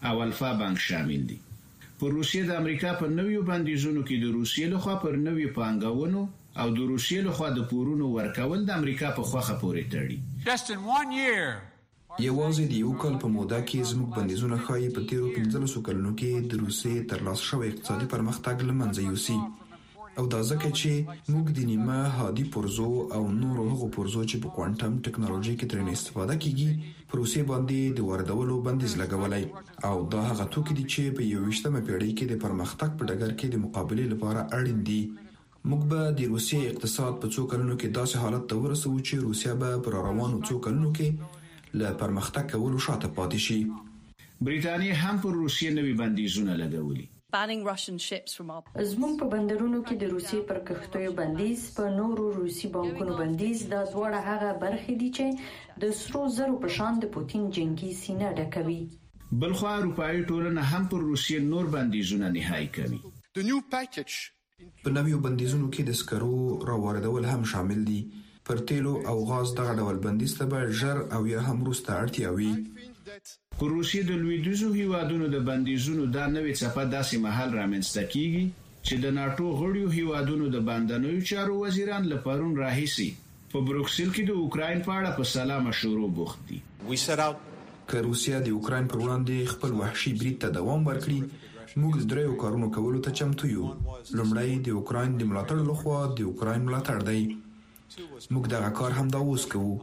او 0.10 0.16
الفا 0.30 0.54
بانک 0.64 0.86
شامل 0.90 1.28
دي 1.34 1.42
په 2.02 2.08
روسیې 2.16 2.42
د 2.48 2.52
امریکا 2.62 2.90
په 2.98 3.08
نویو 3.18 3.44
بندیزونو 3.50 4.02
کې 4.08 4.16
د 4.24 4.34
روسیې 4.38 4.66
لخوا 4.74 4.96
پر 5.06 5.14
نویو 5.28 5.54
پانګونو 5.58 6.20
او 6.60 6.68
د 6.78 6.84
روسیې 6.92 7.20
لخوا 7.28 7.48
د 7.58 7.64
پورونو 7.72 8.06
ورکول 8.18 8.60
د 8.68 8.72
امریکا 8.82 9.10
په 9.20 9.24
خوخه 9.30 9.56
پورې 9.62 9.84
تړي 9.94 10.18
یوازې 12.28 12.64
د 12.74 12.76
یو 12.84 12.92
کال 13.06 13.16
په 13.24 13.28
موده 13.38 13.60
کې 13.70 13.88
زموږ 13.92 14.10
بندیزونه 14.20 14.58
خایي 14.68 14.90
په 15.00 15.08
تیرو 15.10 15.28
15 15.40 15.86
کلونو 15.88 16.12
کې 16.20 16.32
د 16.54 16.66
روسیې 16.66 16.98
تر 17.14 17.20
لاسه 17.30 17.44
شوی 17.50 17.68
اقتصادي 17.74 18.06
پرمختګ 18.14 18.56
لمنځه 18.70 19.02
یوسي 19.10 19.38
او 20.20 20.26
دا 20.34 20.40
ځکه 20.52 20.68
چې 20.80 20.92
موږ 21.34 21.46
د 21.58 21.60
نیمه 21.72 21.96
هادي 22.20 22.44
پرزو 22.54 22.92
او 23.16 23.22
نورو 23.42 23.64
هغو 23.72 23.88
پرزو 23.96 24.22
چې 24.30 24.38
په 24.44 24.50
کوانټم 24.56 24.92
ټکنالوژي 25.06 25.54
کې 25.60 25.66
ترې 25.72 25.84
استفاده 25.98 26.36
کیږي 26.44 26.70
پروسې 27.12 27.42
باندې 27.52 27.80
د 27.98 28.00
واردولو 28.10 28.56
بندیز 28.68 28.94
لګولای 29.02 29.44
او 29.90 29.96
دا 30.14 30.22
هغه 30.30 30.46
توکي 30.56 30.74
دي 30.80 30.86
چې 30.94 31.04
په 31.18 31.22
یوشتمه 31.34 31.82
پیړۍ 31.88 32.12
کې 32.18 32.26
د 32.32 32.36
پرمختګ 32.44 32.90
په 32.98 33.04
ډګر 33.10 33.32
کې 33.40 33.48
د 33.52 33.56
مقابله 33.66 34.06
لپاره 34.14 34.42
اړین 34.60 34.80
دي 34.90 35.02
موږ 35.72 35.82
به 35.92 36.00
د 36.20 36.22
روسیې 36.34 36.62
اقتصاد 36.72 37.14
په 37.22 37.28
څو 37.34 37.42
کلونو 37.52 37.76
کې 37.82 37.90
داسې 38.00 38.16
حالت 38.24 38.44
ته 38.54 38.56
ورسو 38.64 38.92
چې 39.08 39.14
روسیا 39.28 39.54
به 39.62 39.72
پر 39.84 39.94
روانو 40.08 40.40
څو 40.48 40.56
کلونو 40.68 40.90
کې 40.98 41.78
له 41.80 41.90
پرمختګ 42.02 42.44
کولو 42.56 42.80
شاته 42.88 43.14
پاتې 43.20 43.40
شي 43.48 43.60
بریتانیا 44.48 44.96
هم 45.04 45.16
پر 45.28 45.32
روسیې 45.44 45.70
نوي 45.78 45.94
بندیزونه 46.02 46.54
لګولي 46.64 47.08
زموږ 48.92 49.12
په 49.22 49.26
بندرونو 49.34 49.80
کې 49.88 49.96
د 50.02 50.04
روسي 50.14 50.38
پر 50.50 50.58
کښتیو 50.68 51.12
بندیز 51.20 51.60
په 51.78 51.84
نورو 52.00 52.26
روسي 52.40 52.68
بانکونو 52.76 53.14
بندیز 53.22 53.60
دا 53.74 53.80
دواړه 53.94 54.20
هغه 54.30 54.52
برخې 54.64 54.94
دي 55.02 55.10
چې 55.18 55.26
د 55.84 55.98
سرو 56.02 56.22
زرو 56.38 56.56
په 56.64 56.70
شان 56.76 56.94
د 57.02 57.06
پوتين 57.16 57.44
جنگي 57.58 57.90
سینه 58.04 58.28
ډکوي 58.38 58.80
بلخو 59.42 59.68
اروپایي 59.80 60.22
ټولنه 60.30 60.62
هم 60.72 60.84
پر 60.94 61.00
روسي 61.10 61.36
نور 61.52 61.66
بندیزونه 61.76 62.28
نهایی 62.38 62.70
کوي 62.78 63.00
د 63.40 63.48
نیو 63.48 63.60
پکیج 63.74 64.12
په 64.86 64.94
نویو 65.00 65.20
بندیزونو 65.26 65.68
کې 65.74 65.82
د 65.90 65.98
سکرو 66.04 66.38
راوړدول 66.70 67.24
هم 67.34 67.42
شامل 67.56 67.82
دي 67.90 68.00
پر 68.52 68.58
تیلو 68.72 68.94
او 69.12 69.18
غاز 69.34 69.48
دغه 69.60 69.74
ډول 69.84 69.98
بندیز 70.08 70.32
ته 70.40 70.46
به 70.56 70.60
ژر 70.84 70.98
او 71.20 71.22
یا 71.34 71.40
هم 71.50 71.60
روسته 71.72 71.92
اړتیا 72.02 72.30
وي 72.40 72.54
روسیې 73.66 74.04
د 74.08 74.12
لویدیزو 74.22 74.70
هیوادونو 74.72 75.28
د 75.34 75.38
بندیزونو 75.48 76.04
دا 76.16 76.26
نوې 76.36 76.54
څپه 76.62 76.84
داسې 76.94 77.18
محل 77.26 77.50
رامنځته 77.60 78.04
کیږي 78.14 78.44
چې 78.86 78.96
د 79.04 79.06
ناتو 79.18 79.46
غړیو 79.62 79.90
هیوادونو 79.98 80.48
د 80.56 80.62
باندنوي 80.68 81.22
چارو 81.30 81.56
وزیران 81.62 82.04
لپاره 82.12 82.52
راهیسي 82.62 83.08
په 83.54 83.60
بروکسل 83.70 84.10
کې 84.16 84.24
د 84.30 84.34
اوکرين 84.42 84.84
په 84.88 84.92
اړه 85.00 85.12
په 85.18 85.24
سلامه 85.32 85.72
شروع 85.80 86.10
بوخت 86.20 86.46
دي 86.50 86.60
که 87.90 88.04
روسیا 88.08 88.40
د 88.48 88.50
اوکرين 88.58 88.88
پر 88.92 88.98
وړاندې 89.04 89.52
خپل 89.54 89.72
وحشي 89.82 90.14
برید 90.22 90.38
ته 90.44 90.48
دوام 90.60 90.82
ورکړي 90.90 91.80
موږ 91.82 92.06
دریو 92.12 92.36
کارونو 92.44 92.70
کولو 92.78 93.00
ته 93.08 93.12
چمتو 93.22 93.50
یو 93.56 93.66
لومړی 94.18 94.62
د 94.68 94.70
اوکرين 94.80 95.16
د 95.20 95.30
ملاتړ 95.32 95.58
لخوا 95.72 96.00
د 96.20 96.22
اوکرين 96.32 96.68
ملاتړ 96.70 96.98
دی 97.10 97.24
موږ 97.98 98.46
دا 98.54 98.70
کار 98.82 99.00
هم 99.00 99.08
دا 99.18 99.22
اوس 99.32 99.46
کوو 99.54 99.74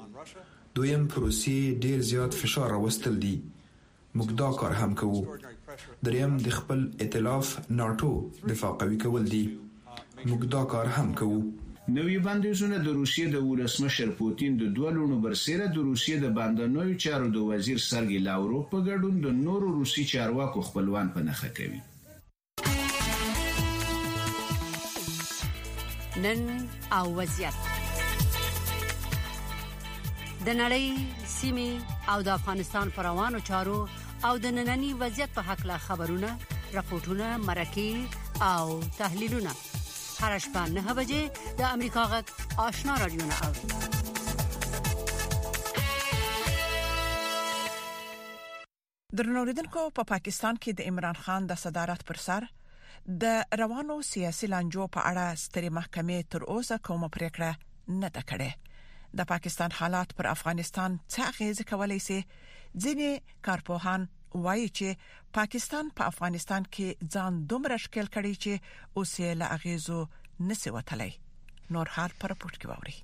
دویم 0.78 1.06
پروسی 1.14 1.58
ډیر 1.86 2.06
زیات 2.10 2.40
فشار 2.42 2.70
راوستل 2.76 3.18
دي 3.26 3.34
موږ 4.18 4.28
دا 4.40 4.48
کار 4.58 4.72
هم 4.80 4.92
کوو 4.98 5.20
دریم 6.08 6.34
د 6.42 6.52
خپل 6.56 6.82
ائتلاف 7.04 7.48
ناتو 7.78 8.10
دفاع 8.50 8.68
قوي 8.82 8.98
کول 9.04 9.24
دي 9.30 9.38
موږ 9.86 10.44
دا 10.52 10.60
کار 10.74 10.90
هم 10.98 11.08
کوو 11.20 11.38
نوې 11.94 12.18
بندیزونه 12.26 12.78
د 12.84 12.92
روسیې 12.98 13.32
د 13.32 13.42
ولسمشر 13.48 14.12
پوتین 14.20 14.60
د 14.60 14.70
دوه 14.76 14.92
لونو 14.98 15.16
برسره 15.24 15.66
د 15.78 15.80
روسیې 15.88 16.20
د 16.26 16.34
باندنوي 16.36 16.94
چارو 17.06 17.30
د 17.38 17.48
وزیر 17.48 17.80
سرګي 17.86 18.20
لاوروف 18.28 18.68
په 18.76 18.84
ګډون 18.90 19.18
د 19.24 19.34
نورو 19.40 19.72
روسي 19.80 20.06
چارواکو 20.12 20.62
خپلوان 20.68 21.10
په 21.18 21.26
نخښه 21.30 21.58
کوي 21.58 21.82
نن 26.28 26.46
او 27.00 27.02
وضعیت 27.18 27.60
د 27.98 30.48
نړۍ 30.62 30.88
سیمه 31.36 31.68
او 32.14 32.18
د 32.30 32.34
افغانستان 32.38 32.96
پر 32.96 33.06
روانو 33.10 33.38
چارو 33.52 33.76
او 34.24 34.36
د 34.42 34.46
نننني 34.56 34.92
وضعیت 35.00 35.32
په 35.36 35.42
حق 35.46 35.62
لا 35.70 35.74
خبرونه 35.86 36.28
راپورټونه 36.42 37.26
مرکه 37.48 38.44
او 38.46 38.78
تحلیلونه 38.98 39.52
هر 40.20 40.38
شپه 40.44 40.62
نه 40.76 40.94
بجې 40.98 41.50
د 41.58 41.66
امریکا 41.70 42.04
غک 42.12 42.32
آشنا 42.66 42.94
رادیو 43.02 43.26
نه 43.32 43.50
اورئ 43.50 43.82
درنوریدونکو 49.20 49.84
په 49.90 49.92
پا 50.00 50.06
پاکستان 50.14 50.56
کې 50.62 50.78
د 50.80 50.88
عمران 50.92 51.20
خان 51.26 51.50
د 51.52 51.60
صدارت 51.66 52.08
پر 52.12 52.22
سر 52.28 52.48
د 53.24 53.28
روانو 53.64 53.98
سیاسي 54.12 54.52
لانجو 54.54 54.88
په 54.96 55.06
اړه 55.12 55.42
ستري 55.46 55.74
محکمې 55.80 56.32
تر 56.36 56.48
اوسه 56.54 56.80
کومه 56.90 57.12
پریکړه 57.18 58.00
نه 58.00 58.14
ده 58.16 58.26
کړې 58.32 58.74
د 59.20 59.30
پاکستان 59.34 59.78
حالات 59.82 60.18
پر 60.22 60.32
افغانستان 60.36 61.00
څه 61.00 61.32
اغیز 61.34 61.62
کولای 61.74 62.02
شي 62.08 62.20
ځینې 62.82 63.10
کارپوهان 63.48 64.02
وایي 64.44 64.66
چې 64.78 64.88
پاکستان 65.38 65.84
په 65.96 65.98
پا 65.98 66.04
افغانستان 66.12 66.62
کې 66.76 66.88
ځان 67.16 67.32
دومره 67.52 67.76
شکل 67.84 68.06
کړی 68.14 68.34
چې 68.42 68.52
اوس 69.00 69.12
یې 69.22 69.30
له 69.40 69.46
اغیزو 69.58 70.00
نسی 70.52 70.70
وتلی 70.76 71.10
نور 71.76 71.86
حال 71.98 72.12
پر 72.24 72.30
پورت 72.44 72.56
کې 72.60 72.66
ووري 72.68 72.96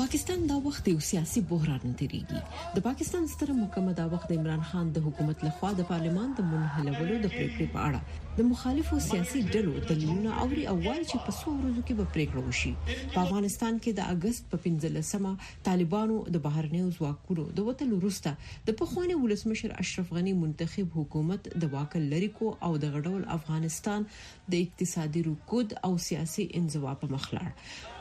پاکستان 0.00 0.40
دا 0.50 0.56
وخت 0.68 0.84
یو 0.92 1.00
سیاسي 1.10 1.40
بحران 1.52 1.82
تیریږي 1.98 2.40
د 2.78 2.86
پاکستان 2.90 3.24
ستر 3.34 3.48
محکمه 3.64 3.92
دا 4.02 4.06
وخت 4.14 4.28
عمران 4.38 4.62
خان 4.70 4.86
د 4.96 5.10
حکومت 5.10 5.38
لخوا 5.48 5.70
د 5.80 5.92
پارلمان 5.92 6.28
د 6.38 6.48
منحلولو 6.54 7.16
د 7.20 7.26
پریکړې 7.36 7.66
په 7.76 7.88
اړه 7.88 8.00
د 8.38 8.44
مخالفو 8.48 8.96
سیاسي 9.04 9.40
ډلو 9.54 9.70
دلیلونه 9.90 10.32
اوري 10.42 10.64
او 10.72 10.72
وایي 10.86 11.04
چې 11.10 11.16
په 11.28 11.32
څو 11.38 11.48
ورځو 11.60 11.82
کې 11.86 11.94
به 12.00 12.04
پریکړه 12.16 12.42
وشي 12.48 12.72
په 13.14 13.22
افغانستان 13.22 13.78
کې 13.84 13.94
د 13.98 14.12
اگست 14.14 14.44
په 14.50 14.58
15مه 14.66 15.48
طالبانو 15.68 16.18
د 16.34 16.42
بهرنیو 16.44 16.90
ځواکونو 16.98 17.46
د 17.58 17.66
وټل 17.68 17.90
وروسته 17.94 18.34
د 18.68 18.76
پخوانی 18.80 19.16
ولسمشر 19.22 19.74
اشرف 19.86 20.12
غنی 20.18 20.34
منتخب 20.42 20.94
حکومت 20.98 21.48
د 21.64 21.72
واکل 21.74 22.06
لری 22.12 22.28
کو 22.38 22.52
او 22.68 22.70
د 22.84 22.92
غډول 22.98 23.24
افغانستان 23.38 24.06
د 24.54 24.58
اقتصادي 24.66 25.24
رکود 25.30 25.74
او 25.90 25.92
سیاسي 26.08 26.48
انزوا 26.60 26.92
په 27.02 27.12
مخ 27.16 27.26
لاړ 27.36 27.50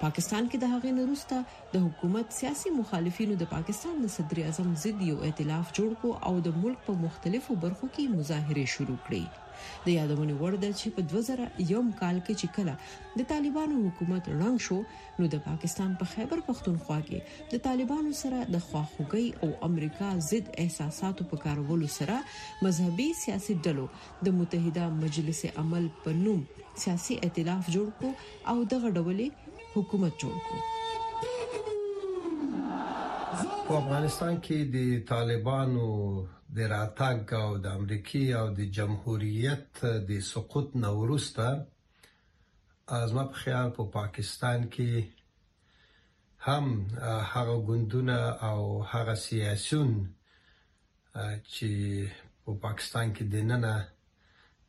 پاکستان 0.06 0.52
کې 0.52 0.64
د 0.66 0.74
هغې 0.74 0.94
نورسته 1.00 1.74
د 1.74 1.86
حکومت 1.88 2.38
سیاسي 2.44 2.76
مخالفینو 2.84 3.42
د 3.42 3.52
پاکستان 3.58 3.98
د 4.06 4.14
صدر 4.20 4.46
اعظم 4.46 4.72
ضد 4.86 5.06
یو 5.12 5.18
ائتلاف 5.32 5.74
جوړ 5.82 6.00
کو 6.06 6.16
او 6.32 6.38
د 6.52 6.62
ملک 6.68 6.86
په 6.92 6.98
مختلفو 7.10 7.60
برخو 7.68 7.94
کې 7.98 8.18
مظاهره 8.20 8.72
شروع 8.78 9.00
کړې 9.10 9.44
د 9.86 9.88
یادونه 10.00 10.34
وړ 10.42 10.54
ده 10.64 10.70
چې 10.80 10.88
په 10.96 11.02
2001 11.12 12.00
کال 12.02 12.18
کې 12.26 12.34
چې 12.42 12.48
کله 12.56 12.74
د 13.22 13.30
طالبانو 13.34 13.76
حکومت 13.86 14.24
ړنګ 14.40 14.58
شو 14.68 14.80
نو 15.20 15.26
د 15.34 15.44
پاکستان 15.48 15.90
په 16.02 16.06
پا 16.10 16.12
خیبر 16.14 16.40
پختونخوا 16.50 17.00
کې 17.08 17.20
د 17.56 17.64
طالبانو 17.68 18.12
سره 18.22 18.40
د 18.56 18.64
خواخوږۍ 18.68 19.28
او 19.44 19.50
امریکا 19.70 20.10
ضد 20.30 20.46
احساساتو 20.66 21.22
په 21.34 21.44
کارولو 21.46 21.88
سره 21.98 22.16
مذهبي 22.68 23.08
سیاسي 23.24 23.54
ډلو 23.68 23.86
د 24.30 24.40
متحده 24.40 24.86
مجلس 25.04 25.42
عمل 25.66 25.86
په 26.06 26.10
نوم 26.24 26.42
سیاسي 26.86 27.16
ائتلاف 27.28 27.62
جوړ 27.76 27.88
کو 28.02 28.14
او 28.56 28.58
دغه 28.76 28.96
ډول 29.00 29.22
حکومت 29.76 30.14
جوړ 30.26 30.36
کو 30.48 30.56
په 33.72 33.76
افغانستان 33.84 34.34
کې 34.46 34.58
د 34.76 34.78
طالبانو 35.12 35.86
د 36.56 36.60
راتګ 36.76 37.20
او 37.44 37.50
د 37.64 37.66
امریکای 37.80 38.26
او 38.40 38.46
د 38.60 38.62
جمهوریت 38.78 39.68
د 40.10 40.12
سقوط 40.32 40.68
نو 40.84 40.90
وروسته 41.04 41.46
از 43.00 43.10
ما 43.16 43.24
په 43.32 43.36
خیال 43.42 43.68
په 43.78 43.84
پا 43.88 43.92
پاکستان 43.98 44.60
کې 44.74 44.94
هم 46.48 46.66
هغه 47.34 47.56
ګوندونه 47.68 48.18
او 48.50 48.60
هغه 48.94 49.16
سیاسيون 49.28 49.92
چې 51.54 51.70
په 52.44 52.50
پا 52.54 52.60
پاکستان 52.66 53.06
کې 53.16 53.24
دننه 53.34 53.76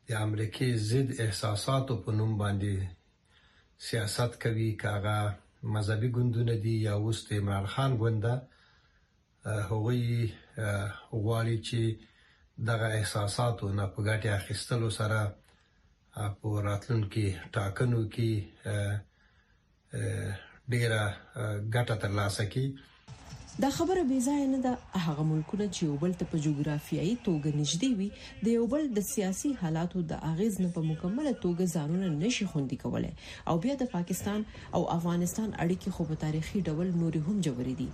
د 0.07 0.09
امریکای 0.27 0.71
ضد 0.89 1.09
احساساتو 1.25 1.93
په 2.03 2.09
نوم 2.19 2.31
باندې 2.41 2.75
سیاست 3.87 4.31
کوي 4.43 4.69
کاغه 4.85 5.17
مذهبي 5.75 6.09
ګوندونه 6.15 6.53
دي 6.63 6.75
یا 6.87 6.93
وست 7.07 7.27
عمران 7.41 7.65
خان 7.73 7.93
ګونده 8.05 8.35
هغوی 9.45 10.03
غواړي 11.23 11.57
چې 11.67 11.81
دغه 12.69 12.87
احساساتو 12.97 13.65
نه 13.79 13.85
په 13.93 13.99
ګټه 14.09 14.29
اخیستلو 14.39 14.89
سره 14.99 15.19
په 16.39 16.47
راتلونکي 16.69 17.25
ټاکنو 17.55 18.01
کې 18.13 18.31
ډیره 20.71 21.01
ګټه 21.75 21.95
ترلاسه 22.03 22.43
کړي 22.51 22.67
دا 23.63 23.69
خبره 23.77 24.01
بې 24.09 24.17
ځای 24.27 24.41
نه 24.53 24.57
ده 24.65 24.71
هغه 25.05 25.23
ملکونه 25.31 25.65
چې 25.75 25.79
یو 25.87 25.95
بل 26.03 26.11
ته 26.19 26.25
په 26.31 26.37
جغرافیایي 26.43 27.15
توګه 27.27 27.49
نږدې 27.61 27.89
وي 27.97 28.07
د 28.45 28.47
یو 28.57 28.65
بل 28.73 28.83
د 28.97 28.99
سیاسي 29.13 29.49
حالاتو 29.61 30.03
د 30.11 30.13
اغیز 30.31 30.53
نه 30.63 30.69
په 30.75 30.81
مکمله 30.91 31.33
توګه 31.45 31.65
ځانونه 31.75 32.07
نشي 32.23 32.45
خوندي 32.51 32.77
کولای 32.83 33.11
او 33.49 33.55
بیا 33.63 33.75
د 33.79 33.83
پاکستان 33.95 34.45
او 34.75 34.81
افغانستان 34.97 35.49
اړیکې 35.63 35.89
خو 35.95 36.03
په 36.11 36.15
تاریخي 36.25 36.59
ډول 36.67 36.87
نورې 37.01 37.21
هم 37.27 37.35
جوړې 37.47 37.73
دي 37.81 37.89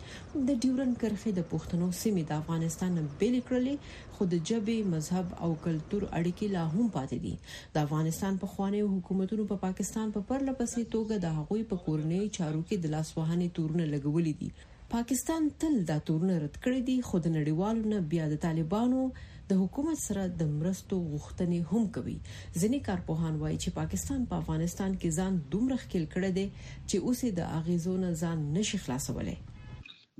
د 0.48 0.60
ډیورن 0.62 0.92
کرخې 1.02 1.32
د 1.36 1.42
پښتنو 1.54 1.88
سیمې 2.02 2.24
د 2.26 2.32
افغانستان 2.42 2.90
نه 3.00 3.06
بیل 3.22 3.36
کړلې 3.48 3.76
خو 4.16 4.30
د 4.34 4.36
جبې 4.50 4.78
مذهب 4.94 5.28
او 5.46 5.52
کلچر 5.66 6.04
اړیکې 6.20 6.46
لا 6.56 6.64
هم 6.76 6.86
پاتې 6.98 7.18
دي 7.26 7.34
د 7.74 7.84
افغانستان 7.88 8.42
په 8.44 8.54
خوانې 8.54 8.94
حکومتونو 8.94 9.50
په 9.52 9.58
پاکستان 9.66 10.16
په 10.16 10.26
پرله 10.30 10.54
پسې 10.62 10.94
توګه 10.96 11.14
د 11.26 11.36
هغوی 11.40 11.64
په 11.72 11.76
کورنۍ 11.88 12.24
چارو 12.38 12.62
کې 12.68 12.76
د 12.86 12.96
لاسوهانه 12.98 13.52
تورونه 13.60 13.86
لګولې 13.96 14.36
دي 14.44 14.52
پاکستان 14.96 15.50
تل 15.62 15.74
دا 15.88 15.96
تورونه 16.10 16.36
رد 16.44 16.54
کړی 16.66 16.82
دي 16.90 16.94
خو 17.06 17.20
د 17.24 17.32
نړیوالو 17.38 17.90
نه 17.94 17.98
بیا 18.12 18.28
د 18.34 18.38
طالبانو 18.44 19.00
د 19.50 19.58
حکومت 19.62 19.98
سره 20.04 20.24
د 20.42 20.52
مرستو 20.60 21.00
غوښتنې 21.14 21.60
هم 21.72 21.88
کوي 21.96 22.14
ځینې 22.20 22.80
کارپوهان 22.86 23.42
وایي 23.42 23.58
چې 23.64 23.74
پاکستان 23.82 24.22
په 24.28 24.30
پا 24.30 24.40
افغانستان 24.44 24.96
کې 25.02 25.18
ځان 25.20 25.40
دومره 25.56 25.78
خل 25.82 26.06
کړی 26.14 26.30
دی 26.38 26.46
چې 26.60 27.04
اوسې 27.08 27.36
د 27.40 27.58
اغیزونه 27.58 28.14
ځان 28.22 28.46
نشي 28.58 28.80
خلاصولای 28.86 29.36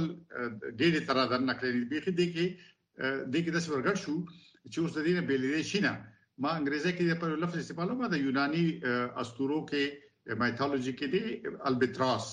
ډېری 0.80 1.02
تر 1.10 1.18
درنه 1.32 1.54
کړې 1.60 1.90
بيخي 1.94 2.14
دي 2.20 2.28
کې 2.34 2.46
د 2.54 3.34
دې 3.34 3.40
کې 3.46 3.52
د 3.54 3.60
سورګر 3.66 3.96
شو 4.04 4.16
چې 4.72 4.78
اوس 4.82 4.92
د 4.98 5.04
دې 5.06 5.14
نه 5.18 5.24
بیلې 5.30 5.62
شینه 5.72 5.94
ما 6.44 6.50
انګریزي 6.60 6.92
کې 6.98 7.20
په 7.24 7.28
لفظ 7.44 7.58
استعمالو 7.64 8.00
ما 8.04 8.08
د 8.14 8.24
یوناني 8.28 8.66
استورو 9.24 9.60
کې 9.74 9.84
مایتالوجي 10.44 10.94
کې 11.00 11.08
دی 11.14 11.24
البتراس 11.72 12.26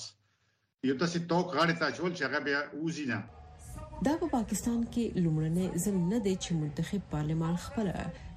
یو 0.88 0.94
تاسو 1.02 1.18
توک 1.32 1.46
غاړه 1.56 1.74
ته 1.82 1.86
چول 1.98 2.12
چې 2.16 2.22
هغه 2.26 2.38
بیا 2.46 2.60
وزینه 2.86 3.18
دا 4.06 4.14
په 4.22 4.26
پاکستان 4.38 4.78
کې 4.92 5.04
لومړنی 5.24 5.66
ځل 5.84 5.96
نه 6.14 6.18
دی 6.26 6.34
چې 6.42 6.50
منتخب 6.62 7.02
پارلمان 7.14 7.54
خپل 7.66 7.86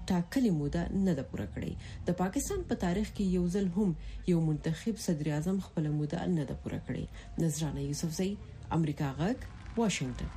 ټاکلې 0.10 0.52
موده 0.60 0.82
نه 1.08 1.14
ده 1.20 1.24
پوره 1.32 1.48
کړې 1.56 1.74
د 2.10 2.10
پاکستان 2.22 2.60
په 2.70 2.76
تاریخ 2.84 3.08
کې 3.16 3.24
یو 3.38 3.44
ځل 3.56 3.66
هم 3.78 3.90
یو 4.34 4.40
منتخب 4.52 4.96
صدر 5.08 5.28
اعظم 5.36 5.58
خپل 5.66 5.86
موده 5.98 6.20
نه 6.38 6.44
ده 6.52 6.56
پوره 6.64 6.80
کړې 6.88 7.06
نذرانه 7.46 7.82
یوسفزئی 7.90 8.32
امریکا 8.78 9.08
غک 9.20 9.40
واشنگتن 9.82 10.30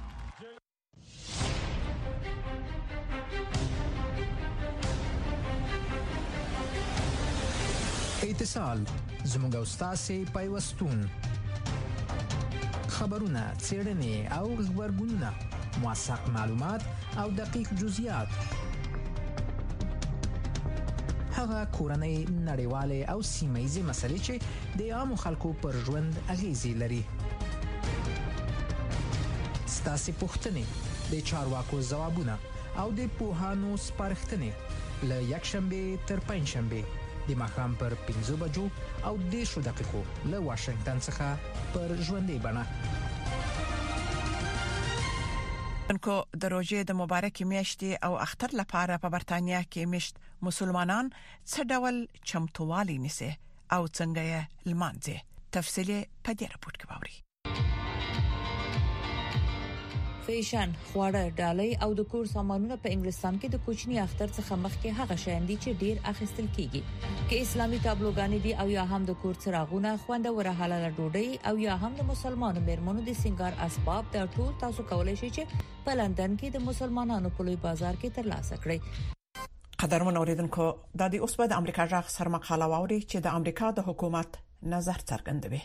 اتصال 8.30 8.80
زموږ 9.32 9.52
او 9.60 9.64
تاسو 9.82 10.16
پیوستون 10.36 10.98
خبرونه 12.94 13.42
چیرنې 13.66 14.14
او 14.38 14.46
خبرګونونه 14.66 15.30
موثق 15.84 16.22
معلومات 16.36 16.82
او 17.22 17.26
دقیق 17.40 17.68
جزئیات 17.80 18.28
هغه 21.44 21.62
کورنۍ 21.78 22.16
نړیواله 22.48 22.98
او 23.14 23.18
سیمایي 23.34 23.80
مسلې 23.90 24.18
چې 24.26 24.34
د 24.78 24.80
عامو 24.98 25.16
خلکو 25.24 25.48
پر 25.64 25.74
ژوند 25.88 26.12
اغیزې 26.34 26.72
لري 26.82 27.02
ستاسو 29.76 30.10
پوښتنې 30.22 30.64
د 31.12 31.24
چارواکو 31.32 31.78
ځوابونه 31.90 32.34
او 32.82 32.86
د 32.98 33.14
پوهانو 33.20 33.70
سپارښتنې 33.86 34.52
ل 35.12 35.32
یک 35.36 35.44
شنبه 35.50 35.82
تر 36.12 36.18
پنځ 36.28 36.44
شنبه 36.54 36.82
د 37.30 37.40
مخام 37.44 37.70
پر 37.84 37.92
15 38.12 38.40
بجو 38.44 38.64
او 39.08 39.12
د 39.22 39.38
10 39.38 39.70
دقیقو 39.70 40.02
له 40.32 40.38
واشنگټن 40.48 40.98
څخه 41.08 41.32
پر 41.74 41.96
ژوندې 42.06 42.36
بڼه 42.48 42.64
کو 46.04 46.14
د 46.42 46.50
روژې 46.54 46.80
د 46.90 46.96
مبارکې 47.00 47.42
میاشتې 47.52 47.90
او 48.06 48.12
اختر 48.26 48.50
لپاره 48.60 48.94
په 49.02 49.08
برتانیا 49.14 49.60
کې 49.72 49.82
مشت 49.96 50.14
مسلمانان 50.48 51.06
څه 51.50 51.60
ډول 51.74 51.94
چمتووالي 52.32 52.96
نیسي 53.04 53.30
او 53.74 53.82
څنګه 53.96 54.22
یې 54.32 54.40
لمانځي 54.72 55.16
تفصيله 55.58 55.98
په 56.24 56.30
دې 56.38 56.44
راپورټ 56.52 56.74
کې 56.80 56.86
باوري 56.92 57.14
فیشن 60.26 60.70
خواړه 60.88 61.22
ډالۍ 61.38 61.70
او 61.86 61.90
د 61.98 62.04
کور 62.12 62.28
سامانونه 62.34 62.76
په 62.84 62.92
انګلستان 62.96 63.38
کې 63.42 63.48
د 63.54 63.58
کوچنی 63.66 63.96
اختر 64.04 64.30
څخه 64.36 64.58
مخکې 64.66 64.92
هغه 65.00 65.16
شاندي 65.24 65.56
چې 65.64 65.80
ډیر 65.82 66.00
اخیستل 66.12 66.46
کیږي 66.58 67.00
کې 67.28 67.42
اسلامي 67.46 67.80
تابلوګانې 67.86 68.40
دي 68.46 68.54
او 68.64 68.66
یا 68.76 68.84
هم 68.92 69.02
د 69.10 69.18
کور 69.24 69.34
څراغونه 69.42 69.92
خوندوره 70.06 70.54
حلاله 70.62 70.90
ډوډۍ 70.98 71.28
او 71.48 71.54
یا 71.66 71.74
هم 71.84 71.92
د 72.00 72.08
مسلمانو 72.12 72.64
مېرمنو 72.70 73.06
د 73.10 73.18
سنگار 73.24 73.60
اسباب 73.68 74.10
د 74.16 74.26
ټول 74.38 74.50
تاسو 74.64 74.88
کولای 74.94 75.16
شئ 75.22 75.32
چې 75.34 75.84
په 75.88 75.98
لندن 76.02 76.38
کې 76.40 76.58
د 76.58 76.66
مسلمانانو 76.70 77.34
په 77.38 77.48
لوی 77.50 77.60
بازار 77.68 78.00
کې 78.02 78.18
ترلاسه 78.20 78.62
کړئ 78.66 79.80
قدرمن 79.84 80.18
اوریدونکو 80.22 80.70
د 80.74 81.00
دې 81.04 81.24
اوس 81.26 81.38
په 81.42 81.60
امریکا 81.62 81.90
ژغ 81.94 82.12
سرمقاله 82.18 82.72
ووري 82.74 83.00
چې 83.06 83.24
د 83.28 83.36
امریکا 83.40 83.72
د 83.80 83.88
حکومت 83.90 84.42
نظر 84.76 85.04
څرګندوي 85.08 85.64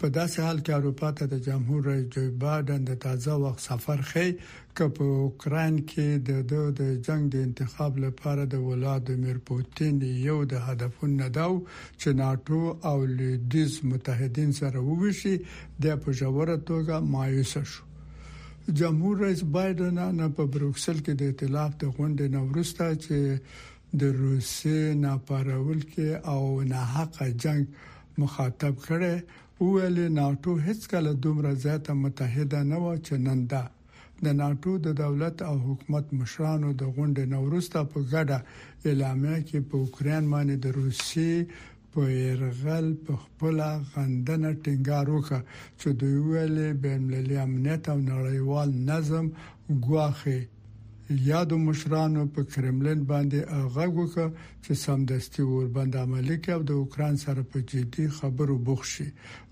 په 0.00 0.06
داسې 0.16 0.38
حال 0.44 0.58
کې 0.64 0.72
اروپا 0.78 1.10
ته 1.18 1.24
د 1.32 1.36
جمهور 1.44 1.86
رئیس 1.90 2.06
جو 2.14 2.22
بایدن 2.44 2.82
د 2.88 2.96
تازه 3.04 3.34
وخت 3.42 3.60
سفر 3.68 4.00
خې 4.08 4.24
ک 4.80 4.88
په 4.96 5.04
اوکرين 5.26 5.78
کې 5.92 6.08
د 6.28 6.58
د 6.80 6.90
جنگ 7.06 7.30
د 7.34 7.44
انتخاب 7.46 7.98
لپاره 8.04 8.44
د 8.54 8.64
ولادمیر 8.64 9.38
پوتین 9.50 10.02
یو 10.24 10.36
د 10.54 10.66
هدفونه 10.66 11.28
داو 11.38 11.54
چې 12.00 12.18
ناتو 12.20 12.60
او 12.90 12.96
لیدز 13.20 13.78
متحدین 13.94 14.50
سره 14.60 14.82
ووشي 14.90 15.34
د 15.86 16.04
په 16.04 16.18
جوړه 16.20 16.56
توګه 16.72 17.00
مایوس 17.16 17.54
شو 17.72 18.74
جمهور 18.82 19.24
رئیس 19.28 19.42
بایدن 19.58 20.02
نه 20.20 20.28
په 20.36 20.48
بروکسل 20.58 21.00
کې 21.00 21.18
د 21.20 21.34
ائتلاف 21.34 21.80
د 21.82 21.96
غونډې 21.96 22.36
نورسته 22.36 22.92
چې 23.06 24.04
د 24.04 24.14
روسي 24.20 24.76
ناپارول 25.08 25.82
کې 25.96 26.22
او 26.36 26.70
نه 26.74 26.86
حق 26.94 27.18
جنگ 27.46 28.22
مخاطب 28.22 28.74
کړي 28.86 29.12
ویل 29.64 29.96
ناتو 30.18 30.50
هیڅکله 30.66 31.12
دومره 31.24 31.52
زیاته 31.64 31.92
متحده 32.02 32.60
نه 32.72 32.76
و 32.82 32.96
چې 33.06 33.14
نن 33.26 33.40
دا 33.52 33.64
د 34.24 34.26
ناتو 34.40 34.72
د 34.86 34.88
دولت 35.04 35.36
او 35.48 35.54
حکومت 35.66 36.06
مشرانو 36.18 36.68
د 36.80 36.82
غونډې 36.96 37.24
نورسته 37.34 37.80
په 37.92 38.00
ګډه 38.12 38.38
اعلامیه 38.90 39.38
کې 39.48 39.58
په 39.70 39.74
اوکرين 39.84 40.22
باندې 40.34 40.56
د 40.58 40.66
روسي 40.78 41.32
په 41.92 42.02
يرغل 42.24 42.88
په 43.06 43.14
خپل 43.22 43.56
غندنه 43.96 44.50
ټینګار 44.64 45.06
وکړه 45.12 45.40
چې 45.80 45.88
دوی 46.00 46.16
ویل 46.26 46.56
بین 46.84 47.00
المللي 47.02 47.38
امنیت 47.46 47.82
او 47.92 47.98
نړیوال 48.12 48.70
نظم 48.90 49.26
ګواخه 49.86 50.38
یادو 51.10 51.56
مشرانو 51.58 52.24
په 52.36 52.42
کرملین 52.52 53.02
باندې 53.08 53.38
هغه 53.50 53.84
وکړه 53.88 54.30
چې 54.64 54.72
سمدستي 54.78 55.42
ور 55.42 55.66
باندې 55.76 55.98
عملي 56.06 56.36
کوي 56.46 56.54
او 56.54 56.62
د 56.70 56.72
اوکران 56.82 57.16
سره 57.22 57.44
په 57.52 57.60
جدي 57.72 58.06
خبرو 58.16 58.56
بوخشي 58.68 59.06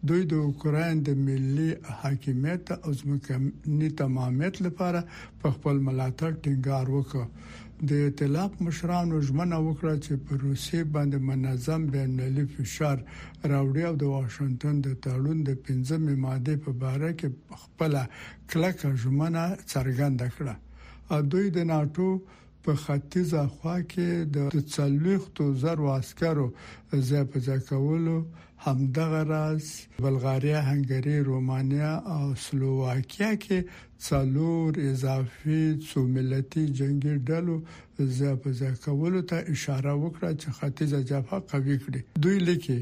دوی 0.08 0.24
د 0.32 0.34
اوکران 0.46 1.02
د 1.08 1.20
ملي 1.26 1.68
حاکمیت 2.00 2.72
او 2.78 2.92
ځمکني 3.02 3.90
تمامیت 4.02 4.60
لپاره 4.66 5.04
په 5.44 5.50
خپل 5.54 5.78
ملاتړ 5.86 6.32
ټینګار 6.44 6.90
وکړ 6.96 7.86
د 7.90 8.02
ائتلاف 8.08 8.58
مشرانو 8.66 9.20
ژمنه 9.28 9.62
وکړه 9.66 9.94
چې 10.04 10.26
په 10.26 10.42
روسي 10.46 10.84
باندې 10.84 11.26
منظم 11.30 11.86
بینالمللي 11.94 12.46
فشار 12.56 12.98
راوړي 12.98 13.88
او 13.92 13.96
د 14.02 14.14
واشنگټن 14.16 14.84
د 14.90 14.98
تړون 15.06 15.46
د 15.50 15.62
15 15.72 16.20
ماده 16.28 16.60
په 16.68 16.94
اړه 16.96 17.16
کې 17.18 17.58
خپل 17.64 17.98
کلکه 18.52 18.94
ژمنه 19.04 19.46
څرګنده 19.56 20.30
کړه 20.36 20.60
دوی 21.32 21.46
د 21.56 21.58
ناتو 21.70 22.06
په 22.64 22.72
ختیځه 22.82 23.42
خوا 23.54 23.76
کې 23.92 24.10
د 24.36 24.38
څلوختو 24.74 25.44
زرو 25.62 25.84
عسکرو 25.98 26.46
ځای 27.08 27.24
په 27.32 27.36
ځای 27.46 27.60
کولو 27.70 28.16
همدغه 28.66 29.20
راز 29.32 29.64
بلغاریا، 30.04 30.58
هنګری، 30.70 31.16
رومانیا 31.30 31.92
او 32.14 32.24
سلوواکیا 32.44 33.30
کې 33.44 33.58
څلور 34.06 34.68
اضافي 34.90 35.62
څو 35.88 35.98
ملتي 36.16 36.64
جنگي 36.78 37.14
ډلو 37.28 37.56
ځای 38.18 38.34
په 38.42 38.48
ځای 38.60 38.74
کولو 38.86 39.20
ته 39.30 39.36
اشاره 39.54 39.92
وکړه 40.02 40.30
چې 40.40 40.48
ختیځه 40.56 40.98
جبهه 41.10 41.38
قوي 41.50 41.76
کړي 41.84 42.00
دوی 42.22 42.36
لیکي 42.48 42.78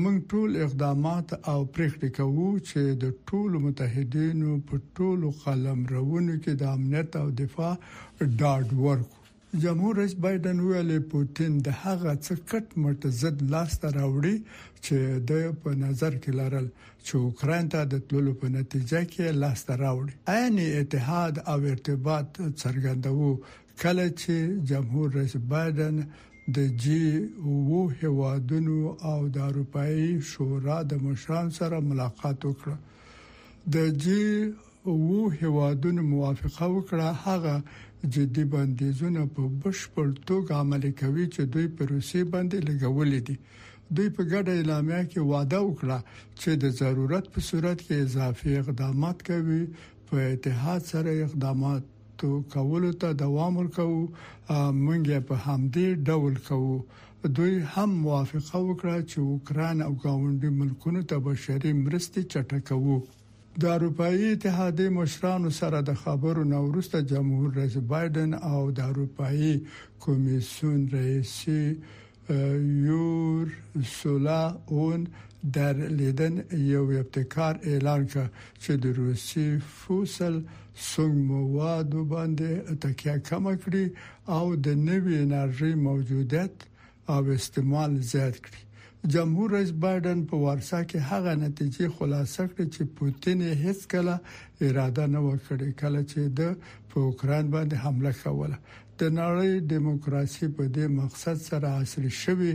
موږ 0.00 0.16
ټول 0.30 0.50
اقدامات 0.64 1.32
او 1.52 1.58
پریکړې 1.76 2.08
کوو 2.18 2.50
چې 2.58 2.80
د 3.02 3.04
ټولو 3.30 3.58
متحدینو 3.64 4.58
په 4.68 4.78
ټولو 4.98 5.30
قلمرونو 5.44 6.34
کې 6.44 6.52
د 6.60 6.62
امنیت 6.74 7.16
او 7.22 7.26
دفاع 7.40 7.72
ډاډ 8.20 8.68
ورکړو 8.84 9.18
جمهور 9.64 9.96
رئیس 10.02 10.14
بایدن 10.26 10.60
ویلي 10.66 10.98
پوتين 11.14 11.58
د 11.66 11.74
هغه 11.82 12.14
څه 12.24 12.32
کټ 12.50 12.66
مټ 12.84 13.02
زد 13.22 13.42
لاسته 13.56 13.88
راوړي 13.98 14.36
چې 14.84 14.96
د 15.30 15.60
په 15.64 15.70
نظر 15.84 16.14
کې 16.22 16.30
لرل 16.40 16.66
چې 17.06 17.12
اوکران 17.26 17.68
ته 17.74 17.82
د 17.92 18.06
تللو 18.10 18.32
په 18.44 18.48
نتیجه 18.58 19.00
کې 19.12 19.40
لاسته 19.44 19.74
راوړي 19.84 20.40
عین 20.40 20.64
اتحاد 20.80 21.34
او 21.52 21.58
ارتباط 21.74 22.40
څرګندوي 22.62 23.36
کله 23.82 24.06
چې 24.20 24.66
جمهور 24.72 25.08
رئیس 25.20 25.36
بایدن 25.52 26.04
د 26.56 26.62
جی 26.82 27.02
وو 27.70 27.80
هوادونو 28.00 28.76
او 29.10 29.18
د 29.34 29.36
اروپאי 29.50 30.06
شورا 30.30 30.78
د 30.90 31.02
مشران 31.06 31.50
سره 31.58 31.80
ملاقات 31.90 32.38
وکړه 32.44 32.76
د 33.74 33.92
جی 34.04 34.24
وو 34.86 35.20
هوادونو 35.42 36.02
موافقه 36.14 36.66
وکړه 36.72 37.06
هغه 37.26 37.54
جدي 38.14 38.44
بندیزونه 38.54 39.22
په 39.34 39.42
بشپړ 39.62 40.08
توګه 40.30 40.52
عملي 40.62 40.92
کوي 41.02 41.26
چې 41.34 41.42
دوی 41.54 41.66
په 41.76 41.82
روسي 41.92 42.22
باندې 42.32 42.66
لګولې 42.68 43.20
دي 43.28 43.36
دوی 43.96 44.08
په 44.16 44.22
ګډه 44.32 44.52
اعلامیه 44.58 45.00
کې 45.10 45.20
وعده 45.30 45.60
وکړه 45.64 45.98
چې 46.40 46.50
د 46.62 46.64
ضرورت 46.82 47.24
په 47.34 47.40
صورت 47.50 47.78
کې 47.86 48.04
اضافي 48.06 48.52
اقدامات 48.62 49.18
کوي 49.30 49.62
په 50.08 50.16
اتحاد 50.32 50.80
سره 50.92 51.10
اقدامات 51.26 51.82
کولو 52.22 52.90
ته 53.04 53.12
دوام 53.22 53.56
ورکوو 53.60 54.08
مونږ 54.82 55.08
په 55.30 55.34
همدې 55.46 55.88
ډول 56.10 56.34
کوو 56.50 56.74
دوی 57.38 57.54
هم 57.74 57.90
موافقه 58.04 58.58
وکړه 58.66 58.96
چې 59.10 59.18
اوکران 59.32 59.76
او 59.86 59.92
گاونډي 60.04 60.50
ملکونو 60.60 61.02
ته 61.10 61.16
بشري 61.26 61.70
مرستې 61.84 62.20
چټکوو 62.32 62.96
د 63.64 63.66
اروپאי 63.74 64.20
اتحادې 64.32 64.86
مشرانو 64.98 65.50
سره 65.60 65.78
د 65.88 65.90
خبرو 66.02 66.40
نورسته 66.54 66.98
جمهور 67.12 67.48
رئیس 67.60 67.76
بایدن 67.92 68.30
او 68.52 68.60
د 68.78 68.80
اروپאי 68.92 69.50
کمیسیون 70.06 70.80
رئیس 70.96 71.32
یور 71.50 73.44
سولا 73.98 74.42
اون 74.76 75.00
در 75.52 75.72
لیدن 75.72 76.42
یو 76.52 76.82
ابتکار 76.90 77.54
اعلان 77.62 78.06
کړ 78.12 78.26
چې 78.62 78.76
د 78.82 78.98
روسي 78.98 79.48
فوسل 79.78 80.36
څنګه 80.90 81.22
مواد 81.32 81.90
باندې 81.94 82.50
تکیه 82.84 83.14
کم 83.30 83.44
کړي 83.64 83.84
او 84.36 84.44
د 84.66 84.82
نوې 84.88 85.14
انرژي 85.22 85.74
موجودیت 85.88 86.54
او 87.14 87.20
استعمال 87.38 87.92
زیات 88.12 88.36
کړي 88.44 88.60
جمهور 89.14 89.48
رئیس 89.56 89.70
بایدن 89.82 90.18
په 90.32 90.36
ورسا 90.44 90.80
کې 90.90 90.98
هغه 91.12 91.32
نتیجې 91.44 91.86
خلاصه 91.96 92.42
کړې 92.50 92.66
چې 92.74 92.82
پوتین 92.96 93.40
هیڅ 93.64 93.80
کله 93.92 94.14
اراده 94.68 95.04
نه 95.16 95.20
وکړي 95.28 95.70
کله 95.82 96.00
چې 96.10 96.20
د 96.38 96.40
په 96.92 96.96
اوکران 97.08 97.46
باندې 97.54 97.76
حمله 97.84 98.12
کوله 98.22 98.58
د 99.02 99.06
نړۍ 99.18 99.52
دیموکراسي 99.70 100.48
په 100.56 100.64
دې 100.74 100.88
مقصد 100.96 101.38
سره 101.44 101.68
حاصل 101.76 102.04
شوی 102.16 102.50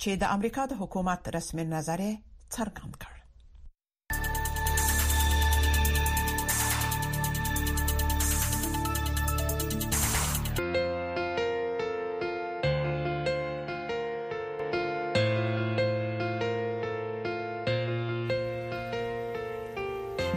چې 0.01 0.09
د 0.21 0.23
امریکا 0.35 0.61
د 0.71 0.73
حکومت 0.81 1.21
رسمي 1.37 1.63
نظر 1.75 2.01
څرګند 2.53 2.93
کړ 3.01 3.13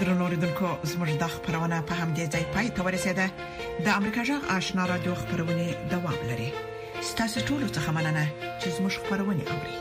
درنوریدونکو 0.00 0.68
زموږ 0.90 1.10
د 1.22 1.24
خبرونه 1.34 1.76
په 1.88 1.94
همدې 2.00 2.24
ځای 2.32 2.44
پای 2.54 2.66
ته 2.74 2.80
ورسېده 2.86 3.26
د 3.84 3.86
امریکا 3.98 4.20
جغ 4.28 4.42
آشنا 4.56 4.84
را 4.90 4.96
دوه 5.04 5.16
خبرونه 5.22 5.64
دوام 5.92 6.20
لري 6.30 6.50
ستاسو 7.12 7.38
ټول 7.48 7.60
څخه 7.76 7.88
مننه 7.96 8.24
چې 8.60 8.66
زموږ 8.76 8.92
خبرونه 9.06 9.42
اوري 9.52 9.72